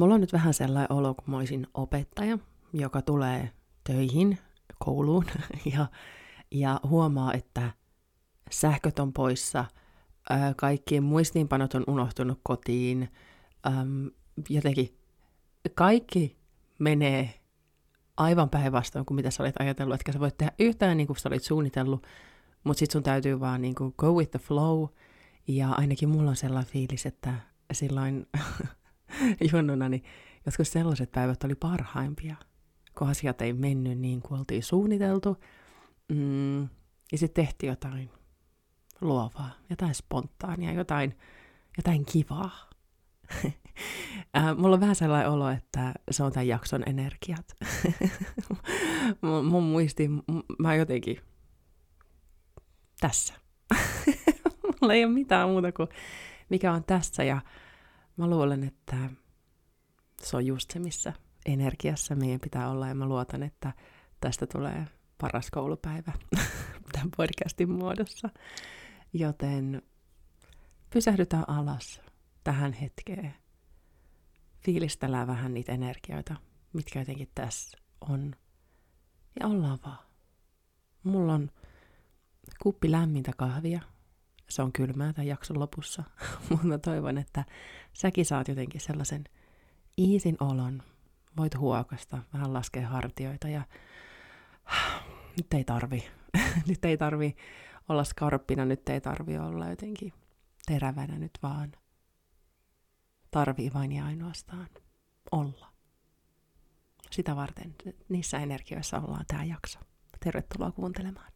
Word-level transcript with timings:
mulla 0.00 0.14
on 0.14 0.20
nyt 0.20 0.32
vähän 0.32 0.54
sellainen 0.54 0.92
olo, 0.92 1.14
kun 1.14 1.24
mä 1.26 1.36
olisin 1.36 1.66
opettaja, 1.74 2.38
joka 2.72 3.02
tulee 3.02 3.50
töihin, 3.84 4.38
kouluun, 4.78 5.24
ja, 5.74 5.86
ja 6.50 6.80
huomaa, 6.84 7.34
että 7.34 7.70
sähköt 8.50 8.98
on 8.98 9.12
poissa, 9.12 9.64
kaikki 10.56 11.00
muistiinpanot 11.00 11.74
on 11.74 11.84
unohtunut 11.86 12.40
kotiin, 12.42 13.08
jotenkin 14.48 14.98
kaikki 15.74 16.36
menee 16.78 17.34
aivan 18.16 18.50
päinvastoin 18.50 19.06
kuin 19.06 19.14
mitä 19.14 19.30
sä 19.30 19.42
olit 19.42 19.60
ajatellut, 19.60 19.94
etkä 19.94 20.12
sä 20.12 20.20
voit 20.20 20.38
tehdä 20.38 20.52
yhtään 20.58 20.96
niin 20.96 21.06
kuin 21.06 21.16
sä 21.16 21.28
olit 21.28 21.44
suunnitellut, 21.44 22.06
mutta 22.64 22.78
sit 22.78 22.90
sun 22.90 23.02
täytyy 23.02 23.40
vaan 23.40 23.62
niin 23.62 23.74
kuin 23.74 23.94
go 23.98 24.12
with 24.12 24.30
the 24.30 24.38
flow, 24.38 24.88
ja 25.48 25.70
ainakin 25.70 26.08
mulla 26.08 26.30
on 26.30 26.36
sellainen 26.36 26.72
fiilis, 26.72 27.06
että 27.06 27.34
silloin 27.72 28.26
junnuna, 29.52 29.88
niin 29.88 30.04
joskus 30.46 30.72
sellaiset 30.72 31.12
päivät 31.12 31.44
oli 31.44 31.54
parhaimpia, 31.54 32.36
kun 32.98 33.08
asiat 33.08 33.42
ei 33.42 33.52
mennyt 33.52 33.98
niin 33.98 34.22
kuin 34.22 34.38
oltiin 34.38 34.62
suunniteltu, 34.62 35.36
mm, 36.08 36.62
ja 37.12 37.18
sitten 37.18 37.44
tehtiin 37.44 37.68
jotain 37.70 38.10
luovaa, 39.00 39.50
jotain 39.70 39.94
spontaania, 39.94 40.72
jotain, 40.72 41.18
jotain 41.76 42.04
kivaa. 42.06 42.70
äh, 44.36 44.56
mulla 44.56 44.74
on 44.74 44.80
vähän 44.80 44.96
sellainen 44.96 45.30
olo, 45.30 45.50
että 45.50 45.94
se 46.10 46.22
on 46.22 46.32
tämän 46.32 46.48
jakson 46.48 46.82
energiat. 46.86 47.56
mun, 49.50 49.62
muisti, 49.62 50.08
mä 50.58 50.74
jotenkin 50.74 51.20
tässä. 53.00 53.34
mulla 54.80 54.94
ei 54.94 55.04
ole 55.04 55.12
mitään 55.12 55.48
muuta 55.48 55.72
kuin 55.72 55.88
mikä 56.50 56.72
on 56.72 56.84
tässä 56.84 57.24
ja 57.24 57.40
mä 58.20 58.30
luulen, 58.30 58.64
että 58.64 59.10
se 60.22 60.36
on 60.36 60.46
just 60.46 60.70
se, 60.70 60.78
missä 60.78 61.12
energiassa 61.46 62.14
meidän 62.14 62.40
pitää 62.40 62.70
olla 62.70 62.88
ja 62.88 62.94
mä 62.94 63.06
luotan, 63.06 63.42
että 63.42 63.72
tästä 64.20 64.46
tulee 64.46 64.86
paras 65.20 65.50
koulupäivä 65.50 66.12
tämän 66.92 67.10
podcastin 67.16 67.70
muodossa. 67.70 68.28
Joten 69.12 69.82
pysähdytään 70.90 71.48
alas 71.48 72.00
tähän 72.44 72.72
hetkeen. 72.72 73.34
Fiilistellään 74.64 75.26
vähän 75.26 75.54
niitä 75.54 75.72
energioita, 75.72 76.36
mitkä 76.72 76.98
jotenkin 76.98 77.30
tässä 77.34 77.78
on. 78.00 78.34
Ja 79.40 79.46
ollaan 79.46 79.78
vaan. 79.84 79.98
Mulla 81.02 81.34
on 81.34 81.50
kuppi 82.62 82.90
lämmintä 82.90 83.32
kahvia. 83.36 83.80
Se 84.50 84.62
on 84.62 84.72
kylmää 84.72 85.12
tämän 85.12 85.26
jakson 85.26 85.60
lopussa, 85.60 86.02
mutta 86.50 86.78
toivon, 86.78 87.18
että 87.18 87.44
säkin 87.92 88.24
saat 88.24 88.48
jotenkin 88.48 88.80
sellaisen 88.80 89.24
iisin 89.98 90.36
olon. 90.40 90.82
Voit 91.36 91.58
huokasta, 91.58 92.18
vähän 92.32 92.52
laskea 92.52 92.88
hartioita 92.88 93.48
ja 93.48 93.62
nyt 95.36 95.54
ei 95.54 95.64
tarvi. 95.64 96.08
nyt 96.68 96.84
ei 96.84 96.96
tarvi 96.96 97.36
olla 97.88 98.04
skarppina, 98.04 98.64
nyt 98.64 98.88
ei 98.88 99.00
tarvi 99.00 99.38
olla 99.38 99.68
jotenkin 99.68 100.12
terävänä 100.66 101.18
nyt 101.18 101.38
vaan. 101.42 101.72
Tarvii 103.30 103.70
vain 103.74 103.92
ja 103.92 104.04
ainoastaan 104.04 104.68
olla. 105.32 105.72
Sitä 107.10 107.36
varten 107.36 107.74
niissä 108.08 108.38
energioissa 108.38 109.00
ollaan 109.00 109.24
tämä 109.26 109.44
jakso. 109.44 109.78
Tervetuloa 110.24 110.72
kuuntelemaan. 110.72 111.32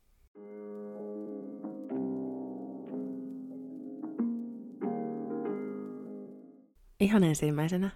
Ihan 7.04 7.24
ensimmäisenä, 7.24 7.90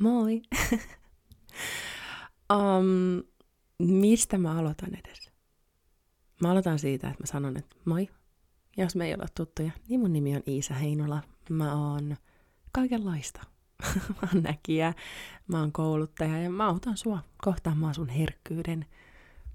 moi! 0.00 0.42
um, 2.52 3.22
mistä 3.78 4.38
mä 4.38 4.58
aloitan 4.58 4.94
edes? 4.94 5.32
Mä 6.42 6.50
aloitan 6.50 6.78
siitä, 6.78 7.08
että 7.08 7.22
mä 7.22 7.26
sanon, 7.26 7.56
että 7.56 7.76
moi. 7.84 8.08
Jos 8.76 8.96
me 8.96 9.06
ei 9.06 9.14
ole 9.14 9.26
tuttuja, 9.36 9.70
niin 9.88 10.00
mun 10.00 10.12
nimi 10.12 10.36
on 10.36 10.42
Iisa 10.48 10.74
Heinola. 10.74 11.22
Mä 11.50 11.74
oon 11.74 12.16
kaikenlaista. 12.72 13.40
mä 14.22 14.28
oon 14.32 14.42
näkijä, 14.42 14.94
mä 15.48 15.60
oon 15.60 15.72
kouluttaja 15.72 16.42
ja 16.42 16.50
mä 16.50 16.66
autan 16.66 16.96
sua 16.96 17.18
kohtaamaan 17.42 17.94
sun 17.94 18.08
herkkyyden 18.08 18.86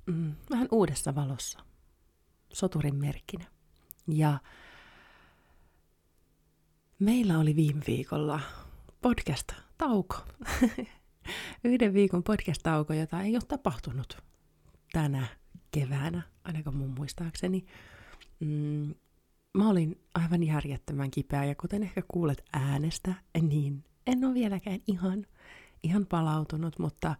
mm, 0.05 0.35
vähän 0.49 0.67
uudessa 0.71 1.15
valossa. 1.15 1.59
Soturin 2.53 2.95
merkkinä. 2.95 3.45
Ja 4.07 4.39
meillä 6.99 7.39
oli 7.39 7.55
viime 7.55 7.81
viikolla 7.87 8.39
podcast-tauko. 9.03 10.15
Yhden 11.63 11.93
viikon 11.93 12.23
podcast-tauko, 12.23 12.93
jota 12.93 13.21
ei 13.21 13.35
ole 13.35 13.43
tapahtunut 13.47 14.17
tänä 14.91 15.27
keväänä, 15.71 16.21
ainakaan 16.43 16.75
mun 16.75 16.93
muistaakseni. 16.97 17.65
Mm, 18.39 18.95
mä 19.57 19.69
olin 19.69 20.01
aivan 20.13 20.43
järjettömän 20.43 21.11
kipeä 21.11 21.45
ja 21.45 21.55
kuten 21.55 21.83
ehkä 21.83 22.01
kuulet 22.07 22.43
äänestä, 22.53 23.13
niin 23.41 23.83
en 24.07 24.25
ole 24.25 24.33
vieläkään 24.33 24.79
ihan, 24.87 25.25
ihan 25.83 26.05
palautunut, 26.05 26.79
mutta 26.79 27.15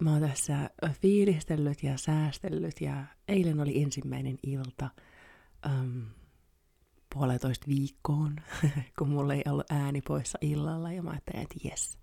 mä 0.00 0.12
oon 0.12 0.20
tässä 0.20 0.70
fiilistellyt 0.90 1.82
ja 1.82 1.98
säästellyt 1.98 2.80
ja 2.80 3.04
eilen 3.28 3.60
oli 3.60 3.82
ensimmäinen 3.82 4.38
ilta 4.42 4.90
um, 5.66 6.06
puolitoista 7.14 7.66
viikkoon, 7.66 8.36
kun 8.98 9.08
mulla 9.08 9.34
ei 9.34 9.42
ollut 9.48 9.70
ääni 9.70 10.00
poissa 10.00 10.38
illalla 10.40 10.92
ja 10.92 11.02
mä 11.02 11.10
ajattelin, 11.10 11.42
että 11.42 11.68
jes. 11.68 11.98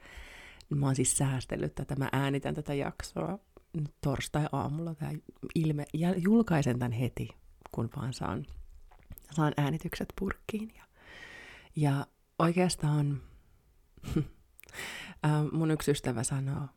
Mä 0.70 0.86
oon 0.86 0.96
siis 0.96 1.18
säästellyt 1.18 1.76
tätä, 1.76 1.96
mä 1.96 2.10
äänitän 2.12 2.56
tätä 2.56 2.74
jaksoa 2.74 3.40
torstai-aamulla 4.02 4.96
tämä 4.96 5.12
ilme, 5.56 5.86
ja 5.94 6.14
julkaisen 6.18 6.80
tämän 6.80 6.92
heti, 6.92 7.30
kun 7.72 7.90
vaan 7.96 8.14
saan, 8.14 8.46
saan 9.32 9.54
äänitykset 9.58 10.14
purkkiin. 10.20 10.72
Ja, 10.76 10.84
ja 11.76 12.08
oikeastaan 12.40 13.22
mun 15.58 15.72
yksi 15.72 15.92
ystävä 15.92 16.24
sanoo, 16.24 16.68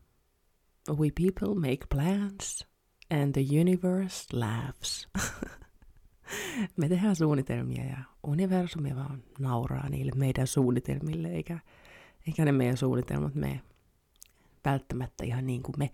we 0.90 1.10
people 1.10 1.54
make 1.54 1.86
plans 1.88 2.66
and 3.10 3.32
the 3.32 3.60
universe 3.60 4.26
laughs. 4.32 5.08
Me 6.76 6.88
tehdään 6.88 7.16
suunnitelmia 7.16 7.84
ja 7.84 7.98
universumi 8.26 8.96
vaan 8.96 9.22
nauraa 9.38 9.88
niille 9.88 10.12
meidän 10.16 10.46
suunnitelmille, 10.46 11.28
eikä, 11.28 11.58
eikä 12.26 12.44
ne 12.44 12.52
meidän 12.52 12.76
suunnitelmat 12.76 13.34
mene 13.34 13.60
välttämättä 14.64 15.24
ihan 15.24 15.46
niin 15.46 15.62
kuin 15.62 15.74
me 15.78 15.90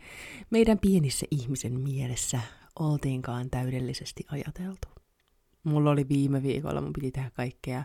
meidän 0.50 0.78
pienissä 0.78 1.27
ihmisen 1.31 1.81
mielessä 1.81 2.41
oltiinkaan 2.78 3.50
täydellisesti 3.50 4.25
ajateltu. 4.31 4.88
Mulla 5.65 5.91
oli 5.91 6.09
viime 6.09 6.43
viikolla, 6.43 6.81
mun 6.81 6.93
piti 6.93 7.10
tehdä 7.10 7.31
kaikkea 7.34 7.84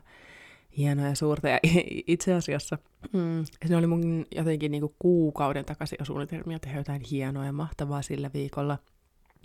hienoa 0.78 1.06
ja 1.06 1.16
suurta, 1.16 1.48
ja 1.48 1.60
itse 2.08 2.34
asiassa 2.34 2.78
mm, 3.14 3.46
se 3.68 3.76
oli 3.76 3.88
mun 3.88 4.26
jotenkin 4.36 4.72
niin 4.72 4.82
kuin 4.82 4.96
kuukauden 5.00 5.66
takaisin 5.66 5.96
jo 6.00 6.06
suunnitelmia 6.06 6.60
tehdä 6.60 6.78
jotain 6.78 7.02
hienoa 7.12 7.46
ja 7.46 7.54
mahtavaa 7.54 8.02
sillä 8.02 8.30
viikolla, 8.34 8.78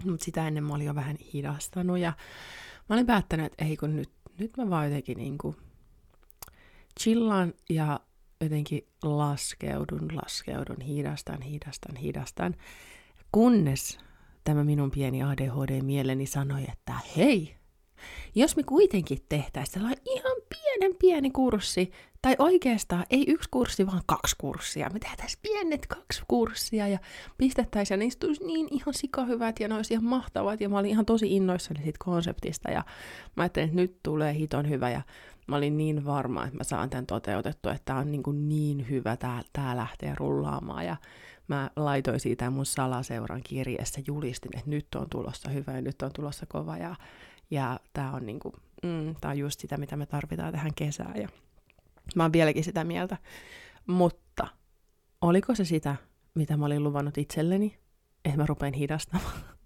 mutta 0.04 0.24
sitä 0.24 0.48
ennen 0.48 0.64
mä 0.64 0.74
olin 0.74 0.86
jo 0.86 0.94
vähän 0.94 1.16
hidastanut, 1.34 1.98
ja 1.98 2.12
mä 2.88 2.97
olin 2.97 3.06
päättänyt, 3.06 3.47
että 3.47 3.65
ei 3.65 3.76
kun 3.76 3.97
nyt, 3.97 4.10
nyt 4.38 4.56
mä 4.56 4.71
vaan 4.71 4.87
jotenkin 4.87 5.19
niin 5.19 5.38
kuin 5.38 5.56
chillaan 7.00 7.54
ja 7.71 8.00
jotenkin 8.41 8.87
laskeudun, 9.03 10.09
laskeudun, 10.22 10.81
hidastan, 10.81 11.43
hidastan, 11.43 11.97
hidastan, 11.97 12.54
kunnes 13.32 13.98
tämä 14.44 14.65
minun 14.65 14.91
pieni 14.91 15.22
ADHD-mieleni 15.22 16.27
sanoi, 16.27 16.65
että 16.72 16.93
hei, 17.16 17.56
jos 18.34 18.56
me 18.56 18.62
kuitenkin 18.62 19.19
tehtäisiin 19.28 19.75
sellainen 19.75 20.03
ihan 20.06 20.37
pienen 20.48 20.97
pieni 20.98 21.31
kurssi, 21.31 21.93
tai 22.22 22.36
oikeastaan 22.38 23.06
ei 23.10 23.24
yksi 23.28 23.48
kurssi, 23.50 23.86
vaan 23.86 24.02
kaksi 24.06 24.36
kurssia. 24.38 24.90
Me 24.92 24.98
tehtäisiin 24.98 25.40
pienet 25.42 25.86
kaksi 25.86 26.22
kurssia 26.28 26.88
ja 26.88 26.98
pistettäisiin, 27.38 27.97
ja 27.97 27.98
niistä 27.98 28.20
tulisi 28.20 28.44
niin 28.44 28.68
ihan 28.70 28.94
sikahyvät 28.94 29.60
ja 29.60 29.68
ne 29.68 29.74
olisi 29.74 29.94
ihan 29.94 30.04
mahtavat, 30.04 30.60
ja 30.60 30.68
mä 30.68 30.78
olin 30.78 30.91
ihan 30.91 31.06
tosi 31.06 31.36
innoissani 31.36 31.82
siitä 31.82 31.98
konseptista, 32.04 32.70
ja 32.70 32.84
mä 33.36 33.42
ajattelin, 33.42 33.68
että 33.68 33.80
nyt 33.80 34.03
tulee 34.03 34.34
hiton 34.34 34.68
hyvä, 34.68 34.91
ja 34.91 35.03
mä 35.48 35.56
olin 35.56 35.76
niin 35.76 36.04
varma, 36.04 36.44
että 36.44 36.56
mä 36.56 36.65
saan 36.65 36.91
tämän 36.91 37.06
toteutettua, 37.06 37.72
että 37.72 37.84
tämä 37.84 37.98
on 37.98 38.12
niin, 38.12 38.22
kuin 38.22 38.48
niin 38.48 38.88
hyvä, 38.91 39.16
tää, 39.16 39.42
tää 39.53 39.76
lähtee 39.76 40.14
rullaamaan. 40.16 40.86
Ja 40.86 40.97
mä 41.48 41.71
laitoin 41.76 42.21
siitä 42.21 42.50
mun 42.50 42.66
salaseuran 42.66 43.42
kirjeessä, 43.42 44.00
julistin, 44.06 44.56
että 44.56 44.71
nyt 44.71 44.86
on 44.94 45.06
tulossa 45.10 45.50
hyvä 45.50 45.72
ja 45.72 45.82
nyt 45.82 46.03
on 46.03 46.10
tulossa 46.12 46.47
kova. 46.47 46.76
Ja, 46.76 46.97
ja 47.50 47.80
tämä 47.92 48.12
on, 48.12 48.26
niin 48.26 48.41
kuin, 48.41 48.54
mm, 48.82 49.14
tää 49.21 49.30
on 49.30 49.38
just 49.38 49.60
sitä, 49.60 49.76
mitä 49.76 49.97
me 49.97 50.06
tarvitaan 50.06 50.53
tähän 50.53 50.74
kesään. 50.74 51.16
Ja 51.16 51.28
mä 52.16 52.25
oon 52.25 52.33
vieläkin 52.33 52.65
sitä 52.65 52.84
mieltä. 52.84 53.16
Mutta 53.87 54.49
oliko 55.21 55.55
se 55.55 55.65
sitä, 55.65 55.97
mitä 56.34 56.57
mä 56.57 56.66
olin 56.66 56.84
luvannut 56.84 57.19
itselleni, 57.19 57.78
että 58.25 58.39
mä 58.39 58.47
rupean 58.47 58.72
hidastamaan? 58.72 59.59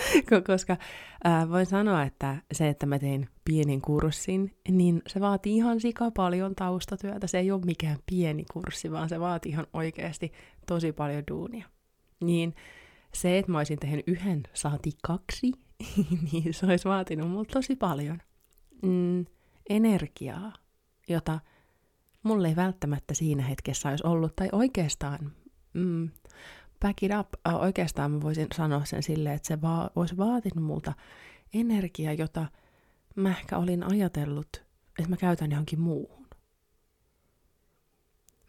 koska 0.46 0.76
ää, 1.24 1.48
voin 1.50 1.66
sanoa, 1.66 2.02
että 2.02 2.36
se, 2.52 2.68
että 2.68 2.86
mä 2.86 2.98
tein 2.98 3.28
pienin 3.44 3.80
kurssin, 3.80 4.56
niin 4.68 5.02
se 5.06 5.20
vaatii 5.20 5.56
ihan 5.56 5.80
sika 5.80 6.10
paljon 6.10 6.54
taustatyötä. 6.54 7.26
Se 7.26 7.38
ei 7.38 7.50
ole 7.50 7.60
mikään 7.64 7.98
pieni 8.10 8.44
kurssi, 8.52 8.92
vaan 8.92 9.08
se 9.08 9.20
vaatii 9.20 9.52
ihan 9.52 9.66
oikeasti 9.72 10.32
tosi 10.66 10.92
paljon 10.92 11.24
duunia. 11.30 11.66
Niin 12.24 12.54
se, 13.14 13.38
että 13.38 13.52
mä 13.52 13.58
olisin 13.58 13.78
tehnyt 13.78 14.08
yhden, 14.08 14.42
saati 14.54 14.90
kaksi, 15.02 15.52
niin 16.32 16.54
se 16.54 16.66
olisi 16.66 16.88
vaatinut 16.88 17.30
multa 17.30 17.52
tosi 17.52 17.76
paljon 17.76 18.18
mm, 18.82 19.24
energiaa, 19.68 20.52
jota 21.08 21.40
mulle 22.22 22.48
ei 22.48 22.56
välttämättä 22.56 23.14
siinä 23.14 23.42
hetkessä 23.42 23.88
olisi 23.88 24.06
ollut, 24.06 24.36
tai 24.36 24.48
oikeastaan 24.52 25.32
mm, 25.72 26.10
back 26.80 27.02
it 27.02 27.12
up, 27.20 27.28
äh, 27.48 27.54
oikeastaan 27.54 28.10
mä 28.10 28.20
voisin 28.20 28.46
sanoa 28.54 28.84
sen 28.84 29.02
silleen, 29.02 29.34
että 29.34 29.48
se 29.48 29.62
va- 29.62 29.90
olisi 29.96 30.16
vaatinut 30.16 30.64
multa 30.64 30.92
energiaa, 31.54 32.12
jota 32.12 32.46
mä 33.16 33.30
ehkä 33.30 33.58
olin 33.58 33.92
ajatellut, 33.92 34.64
että 34.98 35.10
mä 35.10 35.16
käytän 35.16 35.50
johonkin 35.50 35.80
muuhun. 35.80 36.26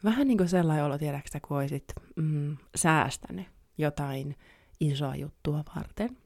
Vähän 0.04 0.26
niin 0.26 0.38
kuin 0.38 0.48
sellainen 0.48 0.84
olo, 0.84 0.98
tiedäksä, 0.98 1.40
kun 1.40 1.56
olisit 1.56 1.84
mm, 2.16 2.56
säästänyt 2.74 3.46
jotain 3.78 4.36
isoa 4.80 5.16
juttua 5.16 5.64
varten. 5.76 6.16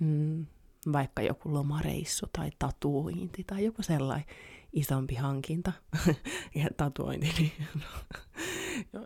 Mm, 0.00 0.46
vaikka 0.92 1.22
joku 1.22 1.54
lomareissu 1.54 2.26
tai 2.32 2.50
tatuointi 2.58 3.44
tai 3.44 3.64
joku 3.64 3.82
sellainen 3.82 4.26
isompi 4.72 5.14
hankinta 5.14 5.72
ja 6.54 6.68
tatuointi, 6.76 7.32
niin 7.38 7.52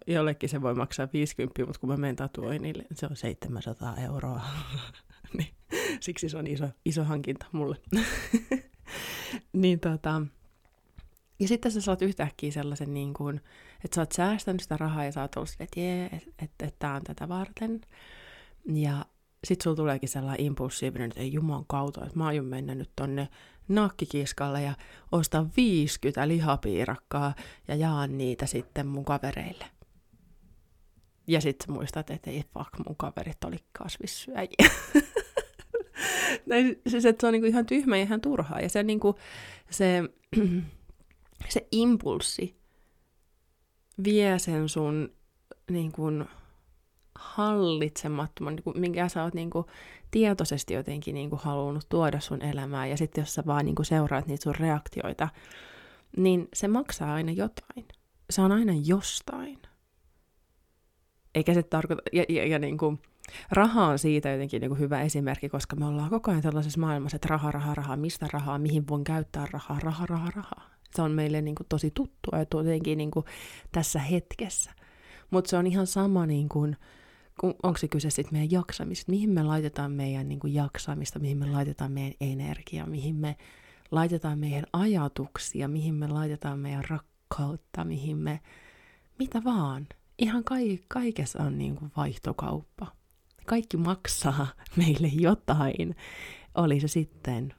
jollekin 0.14 0.48
se 0.48 0.62
voi 0.62 0.74
maksaa 0.74 1.08
50, 1.12 1.66
mutta 1.66 1.80
kun 1.80 1.88
mä 1.88 1.96
menen 1.96 2.16
tatuoinnille, 2.16 2.84
se 2.94 3.06
on 3.06 3.16
700 3.16 3.96
euroa. 3.96 4.40
niin, 5.38 5.54
siksi 6.00 6.28
se 6.28 6.36
on 6.36 6.46
iso, 6.46 6.68
iso 6.84 7.04
hankinta 7.04 7.46
mulle. 7.52 7.76
niin 9.52 9.80
tota, 9.80 10.22
ja 11.40 11.48
sitten 11.48 11.72
sä 11.72 11.80
saat 11.80 12.02
yhtäkkiä 12.02 12.50
sellaisen, 12.50 12.94
niin 12.94 13.14
kuin, 13.14 13.40
että 13.84 13.94
sä 13.94 14.00
oot 14.00 14.12
säästänyt 14.12 14.60
sitä 14.60 14.76
rahaa 14.76 15.04
ja 15.04 15.12
sä 15.12 15.20
oot 15.20 15.36
ollut 15.36 15.56
että 15.60 15.80
jee, 15.80 16.06
että 16.06 16.30
et, 16.38 16.50
et, 16.62 16.78
tää 16.78 16.94
on 16.94 17.04
tätä 17.04 17.28
varten. 17.28 17.80
Ja 18.72 19.06
sit 19.44 19.60
sulla 19.60 19.76
tuleekin 19.76 20.08
sellainen 20.08 20.46
impulsiivinen, 20.46 21.10
että 21.10 21.20
ei 21.20 21.32
juman 21.32 21.64
kautta, 21.66 22.04
että 22.04 22.18
mä 22.18 22.26
aion 22.26 22.44
mennä 22.44 22.74
nyt 22.74 22.90
tonne 22.96 23.28
nakkikiskalle 23.68 24.62
ja 24.62 24.74
ostan 25.12 25.50
50 25.56 26.28
lihapiirakkaa 26.28 27.34
ja 27.68 27.74
jaan 27.74 28.18
niitä 28.18 28.46
sitten 28.46 28.86
mun 28.86 29.04
kavereille. 29.04 29.64
Ja 31.26 31.40
sitten 31.40 31.72
muistat, 31.72 32.10
että 32.10 32.30
ei 32.30 32.44
fuck, 32.54 32.70
mun 32.86 32.96
kaverit 32.96 33.44
oli 33.44 33.56
kasvissyöjiä. 33.72 34.70
siis, 36.88 37.04
että 37.04 37.20
se 37.20 37.26
on 37.26 37.32
niinku 37.32 37.46
ihan 37.46 37.66
tyhmä 37.66 37.96
ja 37.96 38.02
ihan 38.02 38.20
turhaa. 38.20 38.60
Ja 38.60 38.68
se, 38.68 38.82
niinku, 38.82 39.14
se, 39.70 40.02
se 41.48 41.66
impulssi 41.72 42.56
vie 44.04 44.38
sen 44.38 44.68
sun 44.68 45.12
niin 45.70 45.92
kuin, 45.92 46.24
hallitsemattoman, 47.20 48.56
niin 48.56 48.80
minkä 48.80 49.08
sä 49.08 49.24
oot 49.24 49.34
niin 49.34 49.50
kuin, 49.50 49.66
tietoisesti 50.10 50.74
jotenkin 50.74 51.14
niin 51.14 51.30
kuin, 51.30 51.40
halunnut 51.40 51.86
tuoda 51.88 52.20
sun 52.20 52.42
elämään, 52.42 52.90
ja 52.90 52.96
sitten 52.96 53.22
jos 53.22 53.34
sä 53.34 53.42
vaan 53.46 53.64
niin 53.64 53.74
kuin, 53.74 53.86
seuraat 53.86 54.26
niitä 54.26 54.42
sun 54.42 54.54
reaktioita, 54.54 55.28
niin 56.16 56.48
se 56.54 56.68
maksaa 56.68 57.14
aina 57.14 57.32
jotain. 57.32 57.88
Se 58.30 58.42
on 58.42 58.52
aina 58.52 58.72
jostain. 58.84 59.58
Eikä 61.34 61.54
se 61.54 61.62
tarkoita, 61.62 62.02
ja, 62.12 62.24
ja, 62.28 62.46
ja 62.46 62.58
niin 62.58 62.78
kuin, 62.78 62.98
raha 63.50 63.86
on 63.86 63.98
siitä 63.98 64.30
jotenkin 64.30 64.60
niin 64.60 64.70
kuin 64.70 64.78
hyvä 64.78 65.02
esimerkki, 65.02 65.48
koska 65.48 65.76
me 65.76 65.86
ollaan 65.86 66.10
koko 66.10 66.30
ajan 66.30 66.42
tällaisessa 66.42 66.80
maailmassa, 66.80 67.16
että 67.16 67.28
raha, 67.28 67.52
raha, 67.52 67.74
raha, 67.74 67.96
mistä 67.96 68.28
rahaa, 68.32 68.58
mihin 68.58 68.88
voin 68.88 69.04
käyttää 69.04 69.46
rahaa, 69.52 69.78
raha, 69.80 70.06
raha, 70.06 70.30
raha. 70.36 70.70
Se 70.94 71.02
on 71.02 71.12
meille 71.12 71.42
niin 71.42 71.54
kuin, 71.54 71.66
tosi 71.68 71.90
tuttua 71.90 72.38
ja 72.38 72.46
jotenkin 72.54 72.98
niin 72.98 73.10
kuin, 73.10 73.24
tässä 73.72 73.98
hetkessä. 73.98 74.70
Mutta 75.30 75.50
se 75.50 75.56
on 75.56 75.66
ihan 75.66 75.86
sama 75.86 76.26
niin 76.26 76.48
kuin, 76.48 76.76
onko 77.42 77.76
se 77.76 77.88
kyse 77.88 78.10
sitten 78.10 78.34
meidän 78.34 78.50
jaksamista, 78.50 79.10
mihin 79.12 79.30
me 79.30 79.42
laitetaan 79.42 79.92
meidän 79.92 80.28
niin 80.28 80.40
kuin 80.40 80.54
jaksamista, 80.54 81.18
mihin 81.18 81.38
me 81.38 81.46
laitetaan 81.46 81.92
meidän 81.92 82.14
energiaa, 82.20 82.86
mihin 82.86 83.16
me 83.16 83.36
laitetaan 83.90 84.38
meidän 84.38 84.64
ajatuksia, 84.72 85.68
mihin 85.68 85.94
me 85.94 86.08
laitetaan 86.08 86.58
meidän 86.58 86.84
rakkautta, 86.88 87.84
mihin 87.84 88.16
me, 88.16 88.40
mitä 89.18 89.44
vaan. 89.44 89.88
Ihan 90.18 90.44
kai, 90.44 90.78
kaikessa 90.88 91.42
on 91.42 91.58
niin 91.58 91.76
kuin 91.76 91.92
vaihtokauppa. 91.96 92.86
Kaikki 93.46 93.76
maksaa 93.76 94.46
meille 94.76 95.08
jotain, 95.08 95.96
oli 96.54 96.80
se 96.80 96.88
sitten 96.88 97.54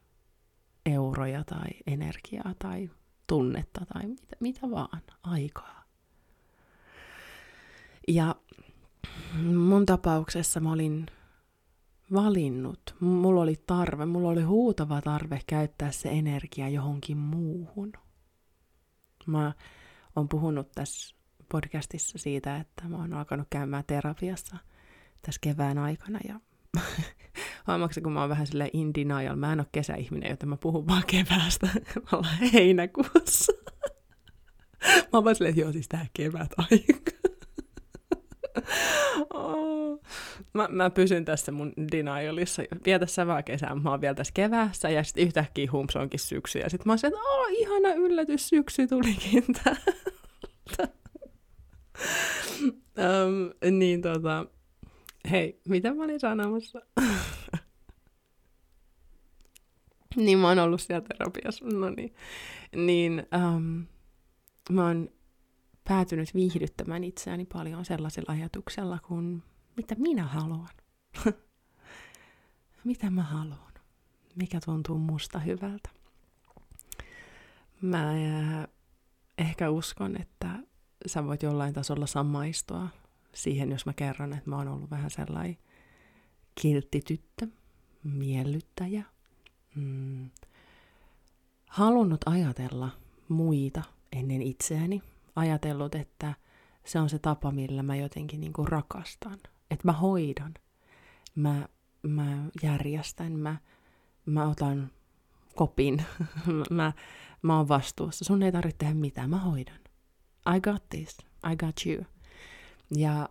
euroja 0.86 1.44
tai 1.44 1.70
energiaa 1.88 2.54
tai 2.60 2.90
tunnetta 3.28 3.86
tai 3.94 4.08
mitä, 4.08 4.36
mitä 4.40 4.72
vaan, 4.72 5.02
aikaa. 5.24 5.84
Ja 8.08 8.36
mun 9.40 9.86
tapauksessa 9.86 10.60
mä 10.60 10.72
olin 10.72 11.06
valinnut, 12.14 12.96
mulla 13.00 13.42
oli 13.42 13.56
tarve, 13.68 14.06
mulla 14.06 14.30
oli 14.30 14.42
huutava 14.42 15.02
tarve 15.02 15.42
käyttää 15.48 15.92
se 15.92 16.10
energia 16.10 16.70
johonkin 16.70 17.18
muuhun. 17.18 17.94
Mä 19.26 19.54
oon 20.16 20.30
puhunut 20.30 20.72
tässä 20.72 21.16
podcastissa 21.52 22.18
siitä, 22.18 22.58
että 22.58 22.88
mä 22.88 22.98
oon 22.98 23.14
alkanut 23.14 23.48
käymään 23.50 23.84
terapiassa 23.88 24.58
tässä 25.22 25.40
kevään 25.42 25.78
aikana 25.78 26.20
ja 26.28 26.40
huomaatko, 27.68 28.02
kun 28.02 28.12
mä 28.12 28.22
oon 28.22 28.30
vähän 28.30 28.48
sille 28.48 28.70
in 28.74 28.94
denial, 28.94 29.36
mä 29.36 29.54
en 29.54 29.60
ole 29.60 29.68
kesäihminen, 29.72 30.30
joten 30.30 30.50
mä 30.50 30.58
puhun 30.58 30.88
vaan 30.88 31.04
keväästä, 31.08 31.68
mä 32.12 32.18
ollaan 32.18 32.38
heinäkuussa. 32.54 33.54
mä 34.96 35.10
oon 35.14 35.24
vaan 35.24 35.36
silleen, 35.36 35.50
että 35.50 35.62
joo, 35.62 35.72
siis 35.72 35.88
tää 35.88 36.06
kevät 36.14 36.52
aika 36.58 37.12
oh. 39.34 40.00
Mä, 40.54 40.68
mä 40.72 40.90
pysyn 40.90 41.26
tässä 41.26 41.52
mun 41.52 41.74
denialissa. 41.92 42.64
Vietä 42.86 43.06
sä 43.06 43.28
vaan 43.28 43.44
kesän, 43.44 43.82
mä 43.82 43.90
oon 43.90 44.02
vielä 44.02 44.16
tässä 44.16 44.34
keväässä 44.34 44.90
ja 44.90 45.04
sitten 45.04 45.24
yhtäkkiä 45.24 45.72
hums 45.72 45.96
onkin 45.96 46.20
syksy. 46.20 46.60
Ja 46.60 46.70
sitten 46.70 46.88
mä 46.90 46.92
oon 46.92 47.00
että 47.04 47.20
oh, 47.20 47.48
ihana 47.50 47.94
yllätys, 47.94 48.50
syksy 48.50 48.88
tulikin 48.88 49.44
täältä. 49.64 50.94
um, 52.98 53.72
niin 53.78 54.02
tota, 54.02 54.46
hei, 55.32 55.62
mitä 55.68 55.94
mä 55.94 56.04
olin 56.04 56.20
sanomassa? 56.20 56.82
niin 60.16 60.38
mä 60.38 60.48
oon 60.48 60.60
ollut 60.60 60.82
siellä 60.82 61.08
terapiassa, 61.08 61.66
no 61.66 61.90
niin. 61.90 62.14
Niin 62.76 63.24
um, 63.56 63.86
mä 64.70 64.88
oon 64.88 65.10
päätynyt 65.84 66.34
viihdyttämään 66.34 67.04
itseäni 67.04 67.46
paljon 67.46 67.86
sellaisella 67.86 68.34
ajatuksella 68.34 69.00
kuin 69.08 69.44
mitä 69.78 69.96
minä 69.96 70.24
haluan. 70.24 70.70
mitä 72.84 73.10
mä 73.10 73.24
haluan. 73.24 73.72
Mikä 74.36 74.60
tuntuu 74.66 74.98
musta 74.98 75.40
hyvältä. 75.40 75.90
Mä 77.82 78.10
äh, 78.10 78.68
ehkä 79.38 79.70
uskon, 79.70 80.22
että 80.22 80.60
sä 81.06 81.26
voit 81.26 81.44
jollain 81.44 81.74
tasolla 81.74 82.08
samaistua 82.08 82.88
siihen, 83.34 83.72
jos 83.72 83.86
mä 83.86 83.94
kerron, 83.94 84.34
että 84.34 84.50
mä 84.50 84.58
oon 84.58 84.68
ollut 84.68 84.92
vähän 84.92 85.10
sellainen 85.10 85.58
kiltti 86.62 87.02
tyttö, 87.02 87.48
miellyttäjä, 88.04 89.04
mm, 89.76 90.30
halunnut 91.68 92.22
ajatella 92.26 92.90
muita 93.30 93.84
ennen 94.12 94.42
itseäni, 94.42 95.02
ajatellut, 95.36 95.96
että 95.96 96.34
se 96.86 97.00
on 97.00 97.10
se 97.10 97.20
tapa, 97.20 97.52
millä 97.52 97.84
mä 97.84 97.96
jotenkin 97.96 98.40
niin 98.40 98.54
kuin 98.54 98.68
rakastan. 98.68 99.40
Että 99.72 99.88
mä 99.88 99.94
hoidan, 99.94 100.54
mä, 101.36 101.68
mä 102.04 102.38
järjestän, 102.64 103.32
mä, 103.32 103.58
mä 104.26 104.50
otan 104.50 104.92
kopin, 105.56 106.04
mä, 106.70 106.94
mä 107.42 107.58
oon 107.58 107.68
vastuussa. 107.68 108.26
Sun 108.26 108.44
ei 108.44 108.52
tarvitse 108.52 108.78
tehdä 108.78 108.94
mitään, 108.94 109.30
mä 109.30 109.38
hoidan. 109.38 109.80
I 110.56 110.62
got 110.62 110.90
this, 110.90 111.18
I 111.52 111.56
got 111.56 111.76
you. 111.86 112.06
Ja 112.96 113.30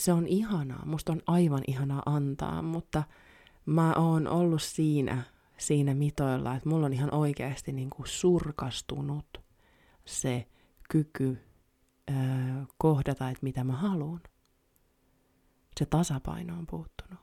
se 0.00 0.12
on 0.12 0.26
ihanaa, 0.26 0.86
musta 0.86 1.12
on 1.12 1.22
aivan 1.26 1.62
ihanaa 1.66 2.02
antaa, 2.06 2.62
mutta 2.62 3.02
mä 3.66 3.92
oon 3.92 4.28
ollut 4.28 4.62
siinä, 4.62 5.22
siinä 5.58 5.94
mitoilla, 5.94 6.54
että 6.54 6.68
mulla 6.68 6.86
on 6.86 6.92
ihan 6.92 7.14
oikeasti 7.14 7.72
niin 7.72 7.90
kuin 7.90 8.06
surkastunut 8.06 9.40
se 10.04 10.46
kyky 10.90 11.38
ö, 12.10 12.14
kohdata, 12.78 13.28
että 13.28 13.42
mitä 13.42 13.64
mä 13.64 13.72
haluan. 13.72 14.20
Se 15.76 15.86
tasapaino 15.86 16.58
on 16.58 16.66
puuttunut. 16.66 17.20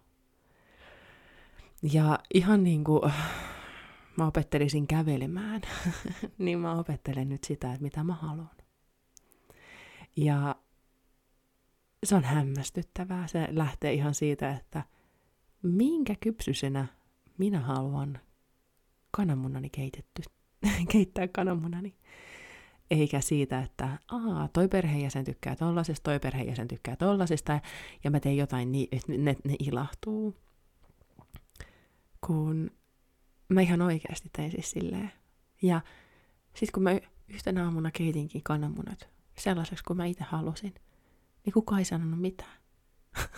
Ja 1.94 2.20
ihan 2.34 2.64
niin 2.64 2.84
kuin 2.84 3.02
mä 4.18 4.28
opettelisin 4.28 4.88
kävelemään, 4.88 5.62
niin 6.38 6.60
mä 6.60 6.80
opettelen 6.80 7.30
nyt 7.30 7.44
sitä, 7.44 7.72
että 7.72 7.84
mitä 7.84 8.04
mä 8.04 8.14
haluan. 8.14 8.58
Ja 10.16 10.56
se 12.04 12.16
on 12.16 12.24
hämmästyttävää. 12.24 13.28
Se 13.28 13.48
lähtee 13.52 13.94
ihan 13.94 14.14
siitä, 14.14 14.52
että 14.52 14.84
minkä 15.62 16.16
kypsyisenä 16.20 16.88
minä 17.38 17.60
haluan 17.60 18.20
kananmunani 19.12 19.70
keitetty, 19.70 20.22
keittää 20.92 21.28
kananmunani. 21.28 21.96
Eikä 22.92 23.22
siitä, 23.22 23.60
että 23.60 23.98
aa, 24.12 24.48
toi 24.54 24.68
perheenjäsen 24.68 25.26
tykkää 25.26 25.56
tollasesta, 25.56 26.04
toi 26.04 26.20
perheenjäsen 26.20 26.68
tykkää 26.68 26.96
tollasesta, 26.96 27.60
ja 28.04 28.12
mä 28.12 28.20
teen 28.20 28.38
jotain 28.38 28.72
niin, 28.72 28.88
että 28.92 29.12
ne, 29.18 29.36
ne 29.44 29.56
ilahtuu. 29.60 30.36
Kun 32.28 32.72
mä 33.50 33.62
ihan 33.62 33.82
oikeasti 33.82 34.30
tein 34.36 34.52
siis 34.52 34.72
silleen. 34.72 35.12
Ja 35.62 35.82
sitten 36.54 36.74
kun 36.74 36.84
mä 36.84 36.92
yhtenä 37.28 37.64
aamuna 37.64 37.92
keitinkin 37.92 38.44
kananmunat 38.44 39.10
sellaiseksi 39.38 39.84
kuin 39.84 39.98
mä 39.98 40.06
itse 40.06 40.24
halusin, 40.24 40.74
niin 41.46 41.54
kukaan 41.54 41.80
ei 41.80 41.86
sanonut 41.86 42.22
mitään. 42.22 42.58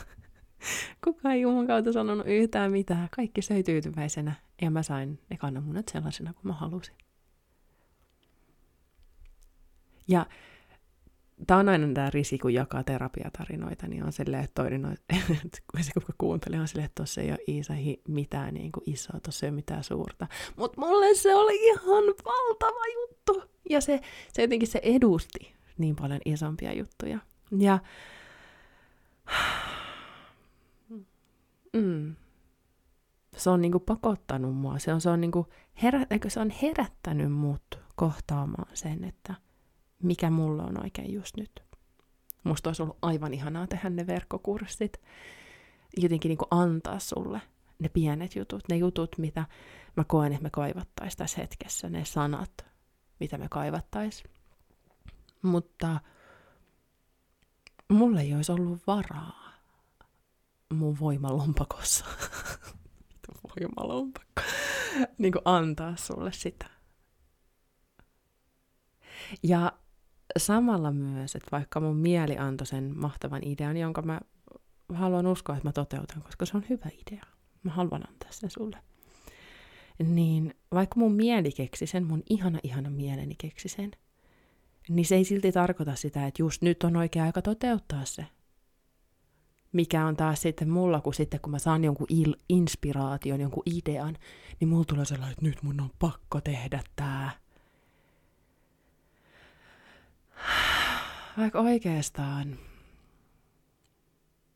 kukaan 1.05 1.35
ei 1.35 1.41
Jumalan 1.41 1.67
kautta 1.67 1.93
sanonut 1.93 2.27
yhtään 2.27 2.71
mitään. 2.71 3.07
Kaikki 3.15 3.41
söi 3.41 3.63
tyytyväisenä 3.63 4.35
ja 4.61 4.71
mä 4.71 4.83
sain 4.83 5.19
ne 5.29 5.37
kananmunat 5.37 5.87
sellaisena 5.87 6.33
kuin 6.33 6.47
mä 6.47 6.53
halusin. 6.53 6.95
Ja 10.07 10.25
tämä 11.47 11.59
on 11.59 11.69
aina 11.69 11.93
tämä 11.93 12.09
risi, 12.09 12.37
kun 12.37 12.53
jakaa 12.53 12.83
terapiatarinoita, 12.83 13.87
niin 13.87 14.03
on 14.03 14.11
silleen, 14.11 14.43
että 14.43 14.63
toinen 14.63 14.81
kun 15.71 15.83
se 15.83 15.91
kuka 15.93 16.13
kuuntelee, 16.17 16.59
on 16.59 16.67
silleen, 16.67 16.85
että 16.85 16.95
tuossa 16.95 17.21
ei 17.21 17.31
ole 17.31 17.39
Iisa 17.47 17.73
mitään 18.07 18.53
niin 18.53 18.71
kuin 18.71 18.83
isoa, 18.85 19.19
tuossa 19.19 19.45
ei 19.45 19.49
ole 19.49 19.55
mitään 19.55 19.83
suurta. 19.83 20.27
Mutta 20.55 20.81
mulle 20.81 21.15
se 21.15 21.35
oli 21.35 21.65
ihan 21.65 22.03
valtava 22.25 22.85
juttu. 22.93 23.43
Ja 23.69 23.81
se, 23.81 24.01
se 24.33 24.41
jotenkin 24.41 24.67
se 24.67 24.79
edusti 24.83 25.53
niin 25.77 25.95
paljon 25.95 26.21
isompia 26.25 26.73
juttuja. 26.73 27.19
Ja 27.57 27.79
mm, 31.73 32.15
se 33.37 33.49
on 33.49 33.61
niinku 33.61 33.79
pakottanut 33.79 34.55
mua. 34.55 34.79
Se 34.79 34.93
on, 34.93 35.01
se 35.01 35.09
on, 35.09 35.21
niinku 35.21 35.47
herä, 35.83 36.05
se 36.27 36.39
on 36.39 36.49
herättänyt 36.49 37.31
mut 37.31 37.79
kohtaamaan 37.95 38.67
sen, 38.73 39.03
että– 39.03 39.35
mikä 40.03 40.29
mulla 40.29 40.63
on 40.63 40.83
oikein 40.83 41.13
just 41.13 41.37
nyt. 41.37 41.63
Musta 42.43 42.69
olisi 42.69 42.81
ollut 42.81 42.97
aivan 43.01 43.33
ihanaa 43.33 43.67
tehdä 43.67 43.89
ne 43.89 44.07
verkkokurssit. 44.07 45.01
Jotenkin 45.97 46.29
niin 46.29 46.37
antaa 46.51 46.99
sulle 46.99 47.41
ne 47.79 47.89
pienet 47.89 48.35
jutut, 48.35 48.63
ne 48.69 48.77
jutut, 48.77 49.17
mitä 49.17 49.45
mä 49.97 50.03
koen, 50.03 50.33
että 50.33 50.43
me 50.43 50.49
kaivattaisiin 50.49 51.17
tässä 51.17 51.41
hetkessä, 51.41 51.89
ne 51.89 52.05
sanat, 52.05 52.65
mitä 53.19 53.37
me 53.37 53.47
kaivattaisiin. 53.49 54.31
Mutta 55.41 55.99
mulle 57.89 58.21
ei 58.21 58.35
olisi 58.35 58.51
ollut 58.51 58.81
varaa 58.87 59.53
mun 60.73 60.99
voimalompakossa. 60.99 62.05
voimalompakko. 63.43 64.41
niin 65.17 65.33
kuin 65.33 65.41
antaa 65.45 65.95
sulle 65.95 66.31
sitä. 66.31 66.69
Ja 69.43 69.71
samalla 70.37 70.91
myös, 70.91 71.35
että 71.35 71.51
vaikka 71.51 71.79
mun 71.79 71.97
mieli 71.97 72.37
antoi 72.37 72.67
sen 72.67 72.97
mahtavan 72.97 73.43
idean, 73.43 73.77
jonka 73.77 74.01
mä 74.01 74.19
haluan 74.93 75.27
uskoa, 75.27 75.55
että 75.55 75.67
mä 75.67 75.73
toteutan, 75.73 76.21
koska 76.21 76.45
se 76.45 76.57
on 76.57 76.65
hyvä 76.69 76.89
idea. 77.07 77.25
Mä 77.63 77.71
haluan 77.71 78.09
antaa 78.09 78.31
sen 78.31 78.49
sulle. 78.49 78.77
Niin 80.03 80.53
vaikka 80.73 80.99
mun 80.99 81.13
mieli 81.13 81.51
keksi 81.51 81.87
sen, 81.87 82.03
mun 82.07 82.23
ihana 82.29 82.59
ihana 82.63 82.89
mieleni 82.89 83.35
keksi 83.37 83.69
sen, 83.69 83.91
niin 84.89 85.05
se 85.05 85.15
ei 85.15 85.23
silti 85.23 85.51
tarkoita 85.51 85.95
sitä, 85.95 86.27
että 86.27 86.41
just 86.41 86.61
nyt 86.61 86.83
on 86.83 86.95
oikea 86.95 87.23
aika 87.23 87.41
toteuttaa 87.41 88.05
se. 88.05 88.25
Mikä 89.71 90.05
on 90.05 90.15
taas 90.15 90.41
sitten 90.41 90.69
mulla, 90.69 91.01
kun 91.01 91.13
sitten 91.13 91.39
kun 91.39 91.51
mä 91.51 91.59
saan 91.59 91.83
jonkun 91.83 92.07
il- 92.13 92.39
inspiraation, 92.49 93.41
jonkun 93.41 93.63
idean, 93.65 94.17
niin 94.59 94.69
mulla 94.69 94.85
tulee 94.85 95.05
sellainen, 95.05 95.31
että 95.31 95.45
nyt 95.45 95.63
mun 95.63 95.81
on 95.81 95.89
pakko 95.99 96.41
tehdä 96.41 96.83
tää. 96.95 97.31
Vaikka 101.37 101.59
oikeastaan, 101.59 102.57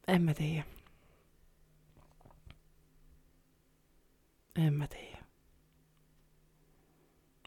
en 0.08 0.22
mä 0.22 0.34
tiedä. 0.34 0.64
En 4.56 4.74
mä 4.74 4.88
tiedä. 4.88 5.26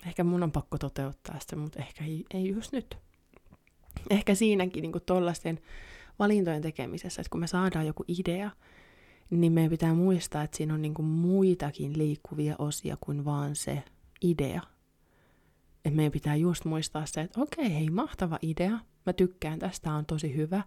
Ehkä 0.07 0.25
mun 0.25 0.43
on 0.43 0.53
pakko 0.53 0.79
toteuttaa 0.79 1.39
sitä, 1.39 1.57
mutta 1.57 1.79
ehkä 1.79 2.05
ei, 2.05 2.25
ei 2.35 2.49
just 2.49 2.73
nyt. 2.73 2.99
Ehkä 4.11 4.35
siinäkin 4.35 4.83
niin 4.83 4.93
tuollaisten 5.07 5.61
valintojen 6.19 6.63
tekemisessä, 6.63 7.23
että 7.23 7.31
kun 7.31 7.41
me 7.41 7.47
saadaan 7.47 7.87
joku 7.87 8.05
idea, 8.09 8.51
niin 9.31 9.53
meidän 9.53 9.71
pitää 9.71 9.95
muistaa, 9.95 10.43
että 10.43 10.57
siinä 10.57 10.75
on 10.75 10.83
niin 10.83 11.05
muitakin 11.05 11.99
liikkuvia 11.99 12.55
osia 12.59 12.97
kuin 13.01 13.25
vaan 13.25 13.57
se 13.57 13.83
idea. 14.23 14.63
Että 15.85 15.97
meidän 15.97 16.13
pitää 16.13 16.37
just 16.37 16.65
muistaa 16.65 17.07
se, 17.07 17.21
että 17.21 17.41
okei, 17.41 17.75
hei, 17.75 17.91
mahtava 17.91 18.39
idea, 18.43 18.79
mä 19.09 19.13
tykkään 19.13 19.59
tästä, 19.59 19.93
on 19.93 20.07
tosi 20.07 20.37
hyvä, 20.37 20.63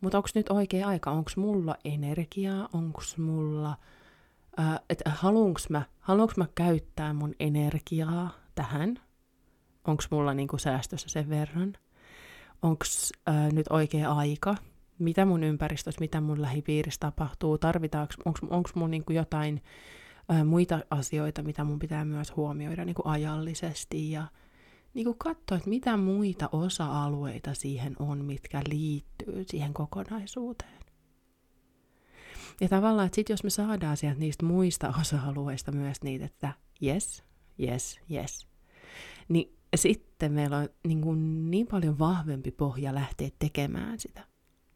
mutta 0.00 0.18
onko 0.18 0.28
nyt 0.34 0.50
oikea 0.50 0.88
aika, 0.88 1.10
onko 1.10 1.30
mulla 1.36 1.76
energiaa, 1.84 2.68
onko 2.72 3.02
mulla, 3.18 3.76
äh, 4.60 4.80
että 4.90 5.10
haluanko 5.10 5.60
mä, 5.70 5.82
haluanko 6.00 6.34
mä 6.36 6.46
käyttää 6.54 7.12
mun 7.12 7.34
energiaa 7.40 8.30
tähän, 8.54 9.00
onko 9.84 10.02
mulla 10.10 10.34
niinku 10.34 10.58
säästössä 10.58 11.08
sen 11.08 11.28
verran, 11.28 11.72
onko 12.62 12.84
äh, 13.28 13.52
nyt 13.52 13.66
oikea 13.70 14.12
aika, 14.12 14.54
mitä 14.98 15.24
mun 15.24 15.44
ympäristössä, 15.44 16.00
mitä 16.00 16.20
mun 16.20 16.42
lähipiirissä 16.42 17.00
tapahtuu, 17.00 17.58
tarvitaanko, 17.58 18.14
onko 18.50 18.70
mun 18.74 18.90
niinku 18.90 19.12
jotain 19.12 19.62
äh, 20.32 20.44
muita 20.44 20.80
asioita, 20.90 21.42
mitä 21.42 21.64
mun 21.64 21.78
pitää 21.78 22.04
myös 22.04 22.36
huomioida 22.36 22.84
niinku 22.84 23.02
ajallisesti 23.04 24.10
ja 24.10 24.26
niin 24.94 25.04
kuin 25.04 25.18
katsoa, 25.18 25.56
että 25.56 25.68
mitä 25.68 25.96
muita 25.96 26.48
osa-alueita 26.52 27.54
siihen 27.54 27.96
on, 27.98 28.24
mitkä 28.24 28.62
liittyy 28.68 29.44
siihen 29.46 29.74
kokonaisuuteen. 29.74 30.78
Ja 32.60 32.68
tavallaan, 32.68 33.06
että 33.06 33.16
sit 33.16 33.28
jos 33.28 33.44
me 33.44 33.50
saadaan 33.50 33.96
sieltä 33.96 34.20
niistä 34.20 34.46
muista 34.46 34.94
osa-alueista 35.00 35.72
myös 35.72 36.02
niitä, 36.02 36.24
että 36.24 36.52
yes, 36.82 37.24
yes, 37.60 38.00
yes, 38.10 38.48
niin 39.28 39.56
sitten 39.76 40.32
meillä 40.32 40.56
on 40.56 40.68
niin, 40.86 41.00
kuin 41.00 41.50
niin 41.50 41.66
paljon 41.66 41.98
vahvempi 41.98 42.50
pohja 42.50 42.94
lähteä 42.94 43.28
tekemään 43.38 43.98
sitä 43.98 44.24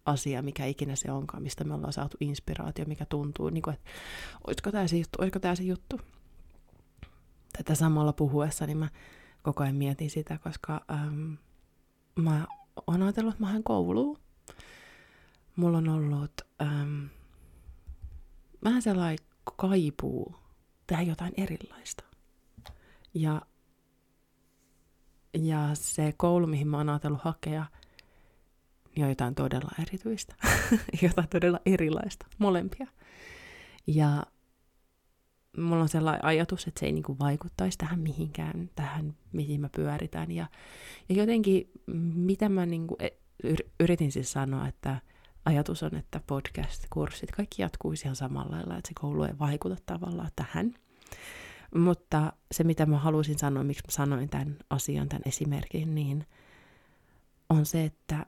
asiaa, 0.05 0.43
mikä 0.43 0.67
ikinä 0.67 0.97
se 0.97 1.13
onkaan, 1.13 1.43
mistä 1.43 1.65
me 1.65 1.75
ollaan 1.75 1.93
saatu 1.93 2.17
inspiraatio, 2.21 2.85
mikä 2.85 3.05
tuntuu, 3.05 3.51
niin 3.51 3.63
kuin, 3.63 3.75
että 3.75 3.91
olisiko 4.47 4.73
tämä 4.73 4.87
se 4.87 4.97
juttu, 4.97 5.19
olisiko 5.21 5.39
tämä 5.39 5.55
se 5.55 5.63
juttu. 5.63 6.01
Tätä 7.57 7.75
samalla 7.75 8.13
puhuessa, 8.13 8.67
niin 8.67 8.79
mä 8.79 8.89
koko 9.43 9.63
ajan 9.63 9.77
mietin 9.77 10.11
sitä, 10.11 10.39
koska 10.39 10.85
ähm, 10.91 11.33
mä 12.17 12.47
oon 12.87 13.03
ajatellut, 13.03 13.35
että 13.35 13.45
mä 13.45 13.51
hän 13.51 13.63
kouluun. 13.63 14.19
Mulla 15.57 15.79
on 15.79 15.89
ollut 15.89 16.33
ähm, 16.63 17.05
vähän 18.65 18.83
sellainen 18.83 19.27
kaipuu 19.57 20.37
tehdä 20.87 21.03
jotain 21.03 21.33
erilaista. 21.37 22.05
Ja, 23.15 23.43
ja 25.35 25.71
se 25.75 26.15
koulu, 26.17 26.47
mihin 26.47 26.69
mä 26.69 26.77
oon 26.77 26.89
ajatellut 26.89 27.23
hakea, 27.23 27.67
niin 28.97 29.05
on 29.05 29.11
jotain 29.11 29.35
todella 29.35 29.71
erityistä. 29.83 30.35
jotain 31.03 31.29
todella 31.29 31.61
erilaista, 31.67 32.27
molempia. 32.39 32.87
Ja 33.87 34.23
mulla 35.57 35.83
on 35.83 35.89
sellainen 35.89 36.25
ajatus, 36.25 36.67
että 36.67 36.81
se 36.81 36.87
ei 36.87 36.93
niinku 36.93 37.17
vaikuttaisi 37.19 37.79
tähän 37.79 38.01
mihinkään, 38.01 38.71
tähän 38.75 39.15
mihin 39.33 39.61
mä 39.61 39.69
pyöritän. 39.77 40.31
Ja, 40.31 40.47
ja 41.09 41.15
jotenkin, 41.15 41.71
mitä 42.15 42.49
mä 42.49 42.67
niinku 42.67 42.97
e, 42.99 43.09
yritin 43.81 44.13
siis 44.13 44.33
sanoa, 44.33 44.69
että 44.69 45.01
ajatus 45.45 45.83
on, 45.83 45.95
että 45.95 46.21
podcast-kurssit, 46.27 47.31
kaikki 47.37 47.63
jatkuisi 47.63 48.05
ihan 48.05 48.17
samalla 48.17 48.57
lailla, 48.57 48.79
että 48.79 48.89
se 48.89 48.95
koulu 49.01 49.25
ei 49.25 49.39
vaikuta 49.39 49.77
tavallaan 49.87 50.31
tähän. 50.37 50.75
Mutta 51.75 52.33
se, 52.53 52.65
mitä 52.65 52.87
mä 52.87 52.99
halusin 52.99 53.39
sanoa, 53.39 53.65
miksi 53.65 53.83
mä 53.87 53.91
sanoin 53.91 54.29
tämän 54.29 54.57
asian, 54.71 55.09
tämän 55.09 55.23
esimerkin, 55.27 55.95
niin 55.95 56.27
on 57.51 57.67
se, 57.67 57.85
että 57.85 58.27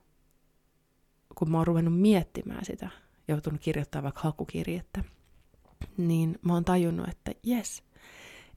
kun 1.35 1.51
mä 1.51 1.59
oon 1.59 1.67
ruvennut 1.67 2.01
miettimään 2.01 2.65
sitä, 2.65 2.91
joutunut 3.29 3.61
kirjoittamaan 3.61 4.05
vaikka 4.05 4.21
hakukirjettä, 4.21 5.05
niin 5.97 6.39
mä 6.43 6.53
oon 6.53 6.65
tajunnut, 6.65 7.09
että 7.09 7.33
jes, 7.43 7.83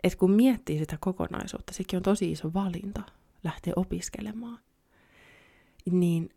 että 0.04 0.20
kun 0.20 0.32
miettii 0.32 0.80
sitä 0.80 0.98
kokonaisuutta, 1.00 1.74
sekin 1.74 1.98
on 1.98 2.04
tosi 2.04 2.32
iso 2.32 2.54
valinta 2.54 3.02
lähteä 3.44 3.74
opiskelemaan, 3.76 4.60
niin 5.92 6.30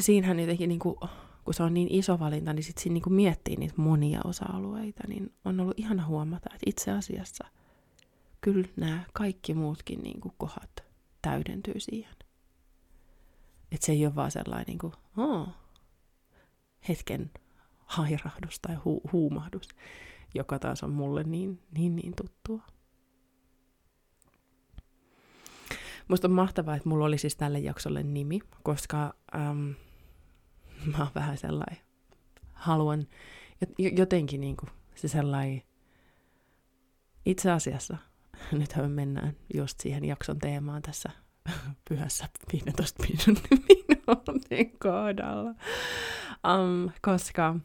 siinähän 0.00 0.40
jotenkin, 0.40 0.68
niin 0.68 0.78
kuin, 0.78 0.96
kun 1.44 1.54
se 1.54 1.62
on 1.62 1.74
niin 1.74 1.88
iso 1.90 2.18
valinta, 2.18 2.52
niin 2.52 2.64
sitten 2.64 2.82
siinä 2.82 2.94
niin 2.94 3.02
kuin 3.02 3.14
miettii 3.14 3.56
niitä 3.56 3.74
monia 3.76 4.20
osa-alueita, 4.24 5.02
niin 5.08 5.32
on 5.44 5.60
ollut 5.60 5.78
ihana 5.78 6.06
huomata, 6.06 6.50
että 6.54 6.70
itse 6.70 6.90
asiassa 6.90 7.44
kyllä 8.40 8.68
nämä 8.76 9.04
kaikki 9.12 9.54
muutkin 9.54 10.02
niin 10.02 10.20
kuin 10.20 10.34
kohdat 10.38 10.84
täydentyy 11.22 11.80
siihen. 11.80 12.16
Että 13.72 13.86
se 13.86 13.92
ei 13.92 14.06
ole 14.06 14.14
vaan 14.14 14.30
sellainen 14.30 14.66
niin 14.66 14.78
kuin, 14.78 14.92
hetken 16.88 17.30
hairahdus 17.90 18.60
tai 18.60 18.76
hu- 18.76 19.10
huumahdus, 19.12 19.68
joka 20.34 20.58
taas 20.58 20.82
on 20.82 20.90
mulle 20.90 21.24
niin, 21.24 21.62
niin, 21.78 21.96
niin 21.96 22.12
tuttua. 22.16 22.62
Musta 26.08 26.28
on 26.28 26.32
mahtavaa, 26.32 26.76
että 26.76 26.88
mulla 26.88 27.04
oli 27.04 27.18
siis 27.18 27.36
tälle 27.36 27.58
jaksolle 27.58 28.02
nimi, 28.02 28.40
koska 28.62 29.14
äm, 29.34 29.74
mä 30.92 30.98
oon 30.98 31.10
vähän 31.14 31.38
sellainen, 31.38 31.84
haluan 32.52 33.06
jotenkin 33.78 34.40
niin 34.40 34.56
kuin, 34.56 34.70
se 34.94 35.08
sellainen, 35.08 35.62
itse 37.26 37.50
asiassa, 37.50 37.96
nythän 38.52 38.84
me 38.84 38.88
mennään 38.88 39.36
just 39.54 39.80
siihen 39.80 40.04
jakson 40.04 40.38
teemaan 40.38 40.82
tässä 40.82 41.10
pyhässä 41.88 42.28
15 42.52 43.04
minuutin 43.08 44.78
kohdalla. 44.78 45.54
Um, 46.48 46.90
koska 47.02 47.56